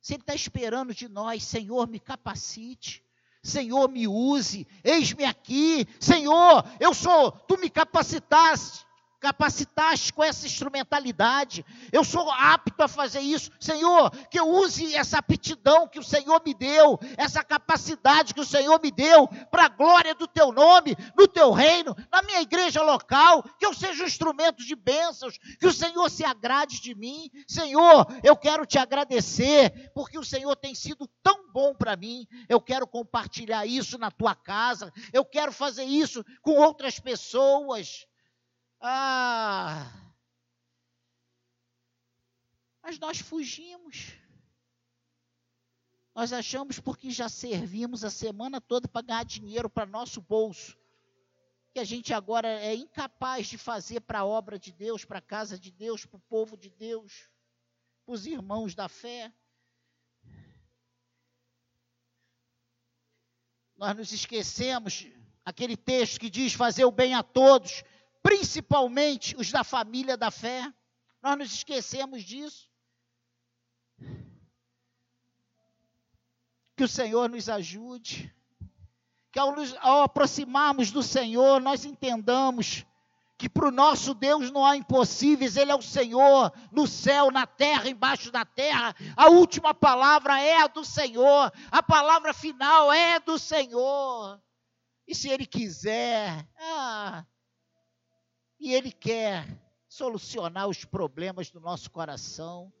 Se 0.00 0.14
Ele 0.14 0.22
está 0.22 0.34
esperando 0.34 0.94
de 0.94 1.08
nós, 1.08 1.42
Senhor, 1.44 1.86
me 1.86 2.00
capacite. 2.00 3.04
Senhor, 3.42 3.88
me 3.88 4.08
use, 4.08 4.66
eis-me 4.82 5.24
aqui. 5.24 5.86
Senhor, 6.00 6.64
eu 6.80 6.92
sou, 6.92 7.30
tu 7.30 7.58
me 7.58 7.70
capacitaste 7.70 8.87
capacitaste 9.18 10.12
com 10.12 10.22
essa 10.22 10.46
instrumentalidade. 10.46 11.64
Eu 11.92 12.04
sou 12.04 12.30
apto 12.30 12.82
a 12.82 12.88
fazer 12.88 13.20
isso. 13.20 13.50
Senhor, 13.58 14.10
que 14.28 14.38
eu 14.38 14.48
use 14.48 14.94
essa 14.94 15.18
aptidão 15.18 15.88
que 15.88 15.98
o 15.98 16.04
Senhor 16.04 16.40
me 16.44 16.54
deu, 16.54 16.98
essa 17.16 17.42
capacidade 17.42 18.34
que 18.34 18.40
o 18.40 18.46
Senhor 18.46 18.80
me 18.82 18.90
deu, 18.90 19.28
para 19.50 19.64
a 19.64 19.68
glória 19.68 20.14
do 20.14 20.26
teu 20.26 20.52
nome, 20.52 20.96
no 21.16 21.26
teu 21.26 21.52
reino, 21.52 21.96
na 22.10 22.22
minha 22.22 22.40
igreja 22.40 22.82
local, 22.82 23.42
que 23.58 23.66
eu 23.66 23.74
seja 23.74 24.02
um 24.02 24.06
instrumento 24.06 24.64
de 24.64 24.74
bênçãos, 24.74 25.38
que 25.58 25.66
o 25.66 25.72
Senhor 25.72 26.08
se 26.10 26.24
agrade 26.24 26.80
de 26.80 26.94
mim. 26.94 27.30
Senhor, 27.46 28.06
eu 28.22 28.36
quero 28.36 28.64
te 28.64 28.78
agradecer, 28.78 29.90
porque 29.94 30.18
o 30.18 30.24
Senhor 30.24 30.54
tem 30.56 30.74
sido 30.74 31.08
tão 31.22 31.50
bom 31.52 31.74
para 31.74 31.96
mim. 31.96 32.26
Eu 32.48 32.60
quero 32.60 32.86
compartilhar 32.86 33.66
isso 33.66 33.98
na 33.98 34.10
tua 34.10 34.34
casa, 34.34 34.92
eu 35.12 35.24
quero 35.24 35.52
fazer 35.52 35.84
isso 35.84 36.24
com 36.42 36.52
outras 36.52 36.98
pessoas. 36.98 38.06
Ah! 38.80 39.92
Mas 42.82 42.98
nós 42.98 43.18
fugimos. 43.18 44.12
Nós 46.14 46.32
achamos 46.32 46.80
porque 46.80 47.10
já 47.10 47.28
servimos 47.28 48.02
a 48.02 48.10
semana 48.10 48.60
toda 48.60 48.88
para 48.88 49.06
ganhar 49.06 49.24
dinheiro 49.24 49.70
para 49.70 49.86
nosso 49.86 50.20
bolso, 50.20 50.76
que 51.72 51.78
a 51.78 51.84
gente 51.84 52.12
agora 52.12 52.48
é 52.48 52.74
incapaz 52.74 53.46
de 53.46 53.56
fazer 53.56 54.00
para 54.00 54.20
a 54.20 54.24
obra 54.26 54.58
de 54.58 54.72
Deus, 54.72 55.04
para 55.04 55.18
a 55.18 55.22
casa 55.22 55.56
de 55.56 55.70
Deus, 55.70 56.04
para 56.04 56.16
o 56.16 56.22
povo 56.22 56.56
de 56.56 56.70
Deus, 56.70 57.28
para 58.04 58.14
os 58.14 58.26
irmãos 58.26 58.74
da 58.74 58.88
fé. 58.88 59.32
Nós 63.76 63.96
nos 63.96 64.12
esquecemos 64.12 65.06
aquele 65.44 65.76
texto 65.76 66.18
que 66.18 66.28
diz 66.28 66.52
fazer 66.52 66.84
o 66.84 66.90
bem 66.90 67.14
a 67.14 67.22
todos, 67.22 67.84
principalmente 68.22 69.36
os 69.36 69.50
da 69.50 69.64
família 69.64 70.16
da 70.16 70.30
fé. 70.30 70.72
Nós 71.22 71.38
nos 71.38 71.52
esquecemos 71.52 72.22
disso. 72.22 72.68
Que 76.76 76.84
o 76.84 76.88
Senhor 76.88 77.28
nos 77.28 77.48
ajude. 77.48 78.34
Que 79.32 79.38
ao, 79.38 79.54
nos, 79.54 79.74
ao 79.80 80.02
aproximarmos 80.02 80.90
do 80.90 81.02
Senhor, 81.02 81.60
nós 81.60 81.84
entendamos 81.84 82.86
que 83.38 83.48
para 83.48 83.68
o 83.68 83.70
nosso 83.70 84.14
Deus 84.14 84.50
não 84.50 84.66
há 84.66 84.76
impossíveis, 84.76 85.56
Ele 85.56 85.70
é 85.70 85.74
o 85.74 85.80
Senhor, 85.80 86.52
no 86.72 86.88
céu, 86.88 87.30
na 87.30 87.46
terra, 87.46 87.88
embaixo 87.88 88.32
da 88.32 88.44
terra. 88.44 88.92
A 89.16 89.28
última 89.28 89.72
palavra 89.72 90.40
é 90.40 90.60
a 90.60 90.66
do 90.66 90.84
Senhor, 90.84 91.52
a 91.70 91.80
palavra 91.80 92.34
final 92.34 92.92
é 92.92 93.20
do 93.20 93.38
Senhor. 93.38 94.42
E 95.06 95.14
se 95.14 95.28
Ele 95.28 95.46
quiser, 95.46 96.44
ah, 96.58 97.24
e 98.58 98.74
Ele 98.74 98.90
quer 98.90 99.46
solucionar 99.88 100.68
os 100.68 100.84
problemas 100.84 101.50
do 101.50 101.60
nosso 101.60 101.90
coração, 101.90 102.72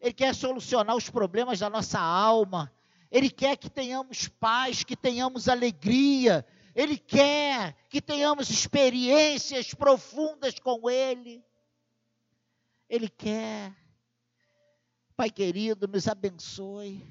Ele 0.00 0.12
quer 0.12 0.34
solucionar 0.34 0.96
os 0.96 1.08
problemas 1.08 1.58
da 1.58 1.70
nossa 1.70 1.98
alma, 1.98 2.72
Ele 3.10 3.30
quer 3.30 3.56
que 3.56 3.70
tenhamos 3.70 4.28
paz, 4.28 4.84
que 4.84 4.96
tenhamos 4.96 5.48
alegria, 5.48 6.46
Ele 6.74 6.98
quer 6.98 7.74
que 7.88 8.00
tenhamos 8.00 8.50
experiências 8.50 9.74
profundas 9.74 10.58
com 10.58 10.88
Ele. 10.88 11.44
Ele 12.88 13.08
quer. 13.08 13.74
Pai 15.16 15.30
querido, 15.30 15.88
nos 15.88 16.06
abençoe. 16.06 17.02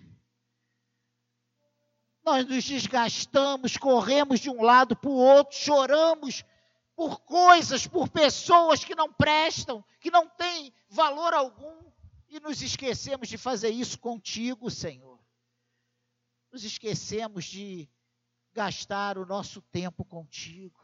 Nós 2.24 2.46
nos 2.46 2.64
desgastamos, 2.64 3.78
corremos 3.78 4.40
de 4.40 4.50
um 4.50 4.62
lado 4.62 4.96
para 4.96 5.10
o 5.10 5.16
outro, 5.16 5.58
choramos 5.58 6.46
por 6.96 7.22
coisas, 7.22 7.88
por 7.88 8.10
pessoas 8.10 8.84
que 8.84 8.96
não 8.96 9.12
prestam, 9.12 9.84
que 10.00 10.12
não 10.12 10.28
têm 10.28 10.74
valor 10.90 11.34
algum, 11.34 11.92
e 12.30 12.40
nos 12.40 12.62
esquecemos 12.62 13.28
de 13.28 13.38
fazer 13.38 13.70
isso 13.70 14.00
contigo, 14.00 14.70
Senhor. 14.72 15.20
Nos 16.52 16.64
esquecemos 16.64 17.46
de 17.46 17.90
gastar 18.54 19.18
o 19.18 19.26
nosso 19.26 19.62
tempo 19.62 20.06
contigo. 20.06 20.80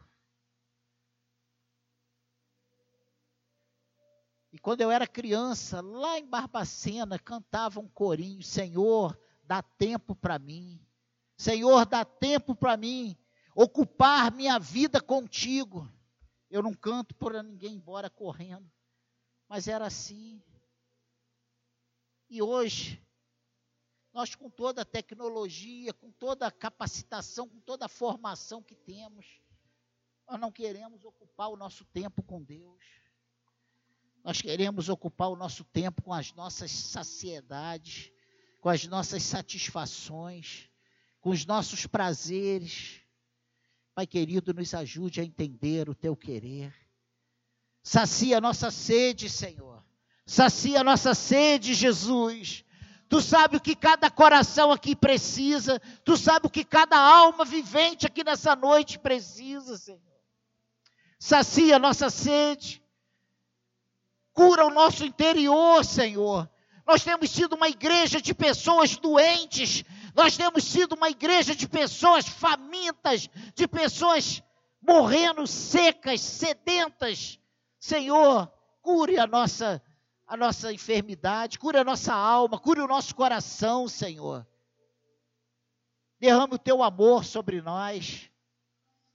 E 4.51 4.57
quando 4.57 4.81
eu 4.81 4.89
era 4.89 5.05
criança, 5.05 5.81
lá 5.81 6.17
em 6.17 6.25
Barbacena, 6.25 7.19
cantava 7.19 7.79
um 7.79 7.87
corinho: 7.87 8.41
Senhor, 8.41 9.17
dá 9.43 9.61
tempo 9.61 10.15
para 10.15 10.39
mim. 10.39 10.83
Senhor, 11.37 11.85
dá 11.85 12.03
tempo 12.03 12.55
para 12.55 12.75
mim 12.75 13.15
ocupar 13.55 14.31
minha 14.31 14.59
vida 14.59 15.01
contigo. 15.01 15.87
Eu 16.49 16.61
não 16.61 16.73
canto 16.73 17.13
por 17.15 17.33
ninguém 17.43 17.75
embora 17.75 18.09
correndo. 18.09 18.71
Mas 19.47 19.67
era 19.67 19.85
assim. 19.85 20.41
E 22.29 22.41
hoje, 22.41 23.01
nós 24.13 24.35
com 24.35 24.49
toda 24.49 24.81
a 24.81 24.85
tecnologia, 24.85 25.93
com 25.93 26.11
toda 26.11 26.47
a 26.47 26.51
capacitação, 26.51 27.47
com 27.47 27.59
toda 27.61 27.85
a 27.85 27.89
formação 27.89 28.61
que 28.61 28.75
temos, 28.75 29.41
nós 30.27 30.39
não 30.39 30.51
queremos 30.51 31.05
ocupar 31.05 31.49
o 31.49 31.55
nosso 31.55 31.85
tempo 31.85 32.21
com 32.21 32.43
Deus. 32.43 32.83
Nós 34.23 34.41
queremos 34.41 34.89
ocupar 34.89 35.29
o 35.29 35.37
nosso 35.37 35.63
tempo 35.63 36.01
com 36.01 36.11
as 36.11 36.33
nossas 36.33 36.69
saciedades, 36.71 38.11
com 38.59 38.67
as 38.67 38.85
nossas 38.85 39.23
satisfações, 39.23 40.69
com 41.21 41.29
os 41.29 41.45
nossos 41.45 41.87
prazeres. 41.87 43.01
Pai 43.97 44.05
querido, 44.05 44.53
nos 44.53 44.75
ajude 44.75 45.21
a 45.21 45.23
entender 45.23 45.89
o 45.89 45.95
teu 45.95 46.15
querer. 46.15 46.71
Sacia 47.81 48.37
a 48.37 48.39
nossa 48.39 48.69
sede, 48.69 49.27
Senhor. 49.27 49.83
Sacia 50.23 50.81
a 50.81 50.83
nossa 50.83 51.15
sede, 51.15 51.73
Jesus. 51.73 52.63
Tu 53.09 53.19
sabe 53.23 53.57
o 53.57 53.59
que 53.59 53.75
cada 53.75 54.11
coração 54.11 54.71
aqui 54.71 54.95
precisa. 54.95 55.79
Tu 56.05 56.15
sabe 56.15 56.45
o 56.45 56.49
que 56.51 56.63
cada 56.63 56.95
alma 56.95 57.43
vivente 57.43 58.05
aqui 58.05 58.23
nessa 58.23 58.55
noite 58.55 58.99
precisa, 58.99 59.75
Senhor. 59.79 60.21
Sacia 61.19 61.77
a 61.77 61.79
nossa 61.79 62.11
sede. 62.11 62.83
Cura 64.31 64.63
o 64.67 64.69
nosso 64.69 65.03
interior, 65.05 65.83
Senhor. 65.83 66.47
Nós 66.85 67.03
temos 67.03 67.31
sido 67.31 67.55
uma 67.55 67.67
igreja 67.67 68.21
de 68.21 68.35
pessoas 68.35 68.95
doentes, 68.95 69.83
nós 70.17 70.35
temos 70.35 70.63
sido 70.63 70.95
uma 70.95 71.11
igreja 71.11 71.55
de 71.55 71.67
pessoas 71.67 72.27
famintas, 72.27 73.29
de 73.53 73.67
pessoas 73.67 74.41
morrendo 74.81 75.45
secas, 75.45 76.21
sedentas. 76.21 77.39
Senhor, 77.79 78.51
cure 78.81 79.19
a 79.19 79.27
nossa 79.27 79.79
a 80.25 80.35
nossa 80.35 80.73
enfermidade, 80.73 81.59
cure 81.59 81.77
a 81.77 81.83
nossa 81.83 82.13
alma, 82.13 82.59
cure 82.59 82.81
o 82.81 82.87
nosso 82.87 83.15
coração, 83.15 83.87
Senhor. 83.87 84.45
Derrame 86.19 86.55
o 86.55 86.59
teu 86.59 86.81
amor 86.81 87.23
sobre 87.23 87.61
nós. 87.61 88.29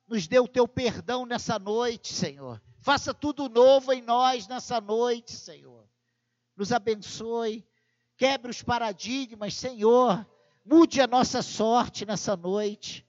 Nos 0.06 0.28
dê 0.28 0.38
o 0.38 0.48
teu 0.48 0.68
perdão 0.68 1.26
nessa 1.26 1.58
noite, 1.58 2.14
Senhor. 2.14 2.62
Faça 2.78 3.12
tudo 3.12 3.48
novo 3.48 3.92
em 3.92 4.00
nós 4.00 4.46
nessa 4.46 4.80
noite, 4.80 5.32
Senhor. 5.32 5.84
Nos 6.56 6.72
abençoe. 6.72 7.66
Quebre 8.16 8.52
os 8.52 8.62
paradigmas, 8.62 9.54
Senhor. 9.54 10.24
Mude 10.64 11.00
a 11.00 11.06
nossa 11.06 11.42
sorte 11.42 12.06
nessa 12.06 12.36
noite. 12.36 13.06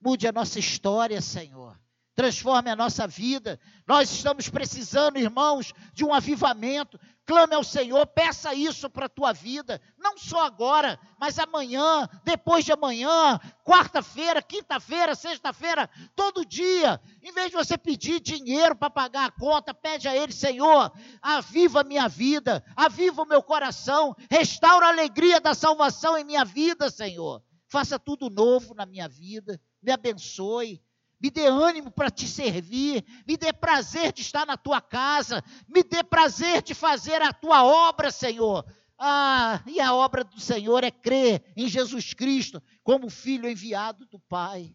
Mude 0.00 0.26
a 0.26 0.32
nossa 0.32 0.58
história, 0.58 1.20
Senhor. 1.20 1.78
Transforme 2.20 2.68
a 2.68 2.76
nossa 2.76 3.06
vida. 3.06 3.58
Nós 3.88 4.10
estamos 4.10 4.46
precisando, 4.46 5.16
irmãos, 5.16 5.72
de 5.94 6.04
um 6.04 6.12
avivamento. 6.12 7.00
Clame 7.24 7.54
ao 7.54 7.64
Senhor, 7.64 8.06
peça 8.08 8.54
isso 8.54 8.90
para 8.90 9.06
a 9.06 9.08
tua 9.08 9.32
vida, 9.32 9.80
não 9.96 10.18
só 10.18 10.44
agora, 10.44 11.00
mas 11.18 11.38
amanhã, 11.38 12.06
depois 12.22 12.62
de 12.62 12.72
amanhã, 12.72 13.40
quarta-feira, 13.64 14.42
quinta-feira, 14.42 15.14
sexta-feira, 15.14 15.88
todo 16.14 16.44
dia. 16.44 17.00
Em 17.22 17.32
vez 17.32 17.52
de 17.52 17.56
você 17.56 17.78
pedir 17.78 18.20
dinheiro 18.20 18.76
para 18.76 18.90
pagar 18.90 19.24
a 19.24 19.30
conta, 19.30 19.72
pede 19.72 20.06
a 20.06 20.14
Ele, 20.14 20.32
Senhor, 20.32 20.92
aviva 21.22 21.82
minha 21.82 22.06
vida, 22.06 22.62
aviva 22.76 23.22
o 23.22 23.26
meu 23.26 23.42
coração, 23.42 24.14
restaura 24.30 24.88
a 24.88 24.90
alegria 24.90 25.40
da 25.40 25.54
salvação 25.54 26.18
em 26.18 26.24
minha 26.24 26.44
vida, 26.44 26.90
Senhor. 26.90 27.42
Faça 27.66 27.98
tudo 27.98 28.28
novo 28.28 28.74
na 28.74 28.84
minha 28.84 29.08
vida, 29.08 29.58
me 29.82 29.90
abençoe 29.90 30.82
me 31.20 31.30
dê 31.30 31.46
ânimo 31.46 31.90
para 31.90 32.10
te 32.10 32.26
servir, 32.26 33.04
me 33.26 33.36
dê 33.36 33.52
prazer 33.52 34.12
de 34.12 34.22
estar 34.22 34.46
na 34.46 34.56
tua 34.56 34.80
casa, 34.80 35.44
me 35.68 35.82
dê 35.82 36.02
prazer 36.02 36.62
de 36.62 36.74
fazer 36.74 37.20
a 37.20 37.32
tua 37.32 37.62
obra, 37.62 38.10
Senhor. 38.10 38.64
Ah, 38.98 39.62
e 39.66 39.80
a 39.80 39.94
obra 39.94 40.24
do 40.24 40.40
Senhor 40.40 40.84
é 40.84 40.90
crer 40.90 41.42
em 41.56 41.68
Jesus 41.68 42.14
Cristo 42.14 42.62
como 42.82 43.10
filho 43.10 43.48
enviado 43.48 44.06
do 44.06 44.18
Pai. 44.18 44.74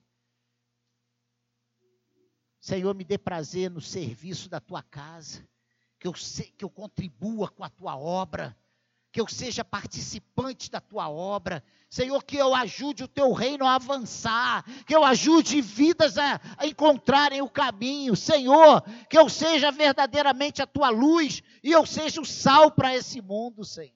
Senhor, 2.60 2.96
me 2.96 3.04
dê 3.04 3.18
prazer 3.18 3.70
no 3.70 3.82
serviço 3.82 4.50
da 4.50 4.60
tua 4.60 4.82
casa, 4.82 5.48
que 6.00 6.08
eu, 6.08 6.14
que 6.58 6.66
eu 6.66 6.70
contribua 6.70 7.48
com 7.48 7.64
a 7.64 7.70
tua 7.70 7.96
obra, 7.96 8.58
que 9.16 9.22
eu 9.22 9.30
seja 9.30 9.63
participante 9.63 10.70
da 10.70 10.82
tua 10.82 11.07
obra. 11.07 11.63
Senhor, 11.89 12.22
que 12.22 12.36
eu 12.36 12.53
ajude 12.53 13.05
o 13.05 13.07
teu 13.07 13.32
reino 13.32 13.66
a 13.66 13.76
avançar, 13.76 14.66
que 14.86 14.93
eu 14.93 15.05
ajude 15.05 15.61
vidas 15.61 16.18
a, 16.18 16.41
a, 16.57 16.68
encontrarem 16.68 17.41
o 17.41 17.49
caminho. 17.49 18.13
Senhor, 18.13 18.82
que 19.09 19.18
eu 19.18 19.30
seja 19.30 19.72
verdadeiramente 19.72 20.61
a 20.61 20.68
tua 20.68 20.89
luz 20.89 21.41
e 21.63 21.72
eu 21.72 21.86
seja 21.86 22.20
o 22.20 22.26
sal 22.26 22.70
para 22.70 22.93
esse 22.93 23.22
mundo, 23.22 23.63
Senhor. 23.63 23.95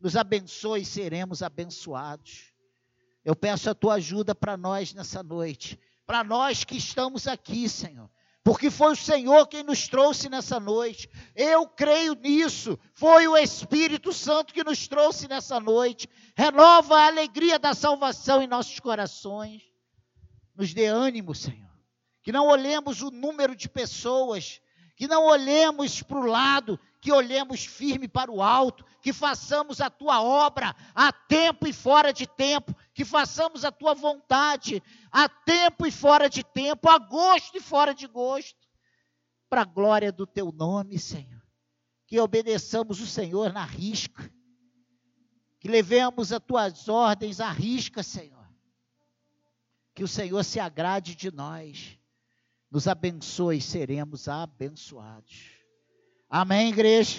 Nos 0.00 0.16
abençoe 0.16 0.80
e 0.80 0.86
seremos 0.86 1.42
abençoados. 1.42 2.54
Eu 3.22 3.36
peço 3.36 3.68
a 3.68 3.74
tua 3.74 3.96
ajuda 3.96 4.34
para 4.34 4.56
nós 4.56 4.94
nessa 4.94 5.22
noite, 5.22 5.78
para 6.06 6.24
nós 6.24 6.64
que 6.64 6.78
estamos 6.78 7.26
aqui, 7.26 7.68
Senhor 7.68 8.08
porque 8.42 8.70
foi 8.70 8.92
o 8.92 8.96
Senhor 8.96 9.46
quem 9.46 9.62
nos 9.62 9.86
trouxe 9.86 10.28
nessa 10.28 10.58
noite. 10.58 11.08
Eu 11.36 11.66
creio 11.66 12.14
nisso. 12.14 12.78
Foi 12.94 13.28
o 13.28 13.36
Espírito 13.36 14.12
Santo 14.12 14.54
que 14.54 14.64
nos 14.64 14.88
trouxe 14.88 15.28
nessa 15.28 15.60
noite. 15.60 16.08
Renova 16.34 16.98
a 16.98 17.06
alegria 17.06 17.58
da 17.58 17.74
salvação 17.74 18.42
em 18.42 18.46
nossos 18.46 18.80
corações. 18.80 19.62
Nos 20.56 20.72
dê 20.72 20.86
ânimo, 20.86 21.34
Senhor. 21.34 21.70
Que 22.22 22.32
não 22.32 22.46
olhemos 22.46 23.02
o 23.02 23.10
número 23.10 23.54
de 23.54 23.68
pessoas, 23.68 24.60
que 24.96 25.06
não 25.06 25.24
olhemos 25.24 26.02
para 26.02 26.18
o 26.18 26.26
lado, 26.26 26.80
que 27.00 27.12
olhemos 27.12 27.64
firme 27.64 28.06
para 28.06 28.30
o 28.30 28.42
alto, 28.42 28.84
que 29.00 29.12
façamos 29.12 29.80
a 29.80 29.88
tua 29.88 30.22
obra 30.22 30.76
a 30.94 31.12
tempo 31.12 31.66
e 31.66 31.72
fora 31.72 32.12
de 32.12 32.26
tempo, 32.26 32.74
que 33.00 33.04
façamos 33.06 33.64
a 33.64 33.72
tua 33.72 33.94
vontade 33.94 34.82
a 35.10 35.26
tempo 35.26 35.86
e 35.86 35.90
fora 35.90 36.28
de 36.28 36.44
tempo, 36.44 36.86
a 36.86 36.98
gosto 36.98 37.56
e 37.56 37.60
fora 37.60 37.94
de 37.94 38.06
gosto, 38.06 38.68
para 39.48 39.62
a 39.62 39.64
glória 39.64 40.12
do 40.12 40.26
teu 40.26 40.52
nome, 40.52 40.98
Senhor. 40.98 41.40
Que 42.06 42.20
obedeçamos 42.20 43.00
o 43.00 43.06
Senhor 43.06 43.54
na 43.54 43.64
risca, 43.64 44.30
que 45.58 45.66
levemos 45.66 46.30
as 46.30 46.42
tuas 46.42 46.90
ordens 46.90 47.40
à 47.40 47.50
risca, 47.50 48.02
Senhor. 48.02 48.46
Que 49.94 50.04
o 50.04 50.08
Senhor 50.08 50.44
se 50.44 50.60
agrade 50.60 51.16
de 51.16 51.30
nós, 51.30 51.98
nos 52.70 52.86
abençoe 52.86 53.62
seremos 53.62 54.28
abençoados. 54.28 55.52
Amém, 56.28 56.68
igreja? 56.68 57.18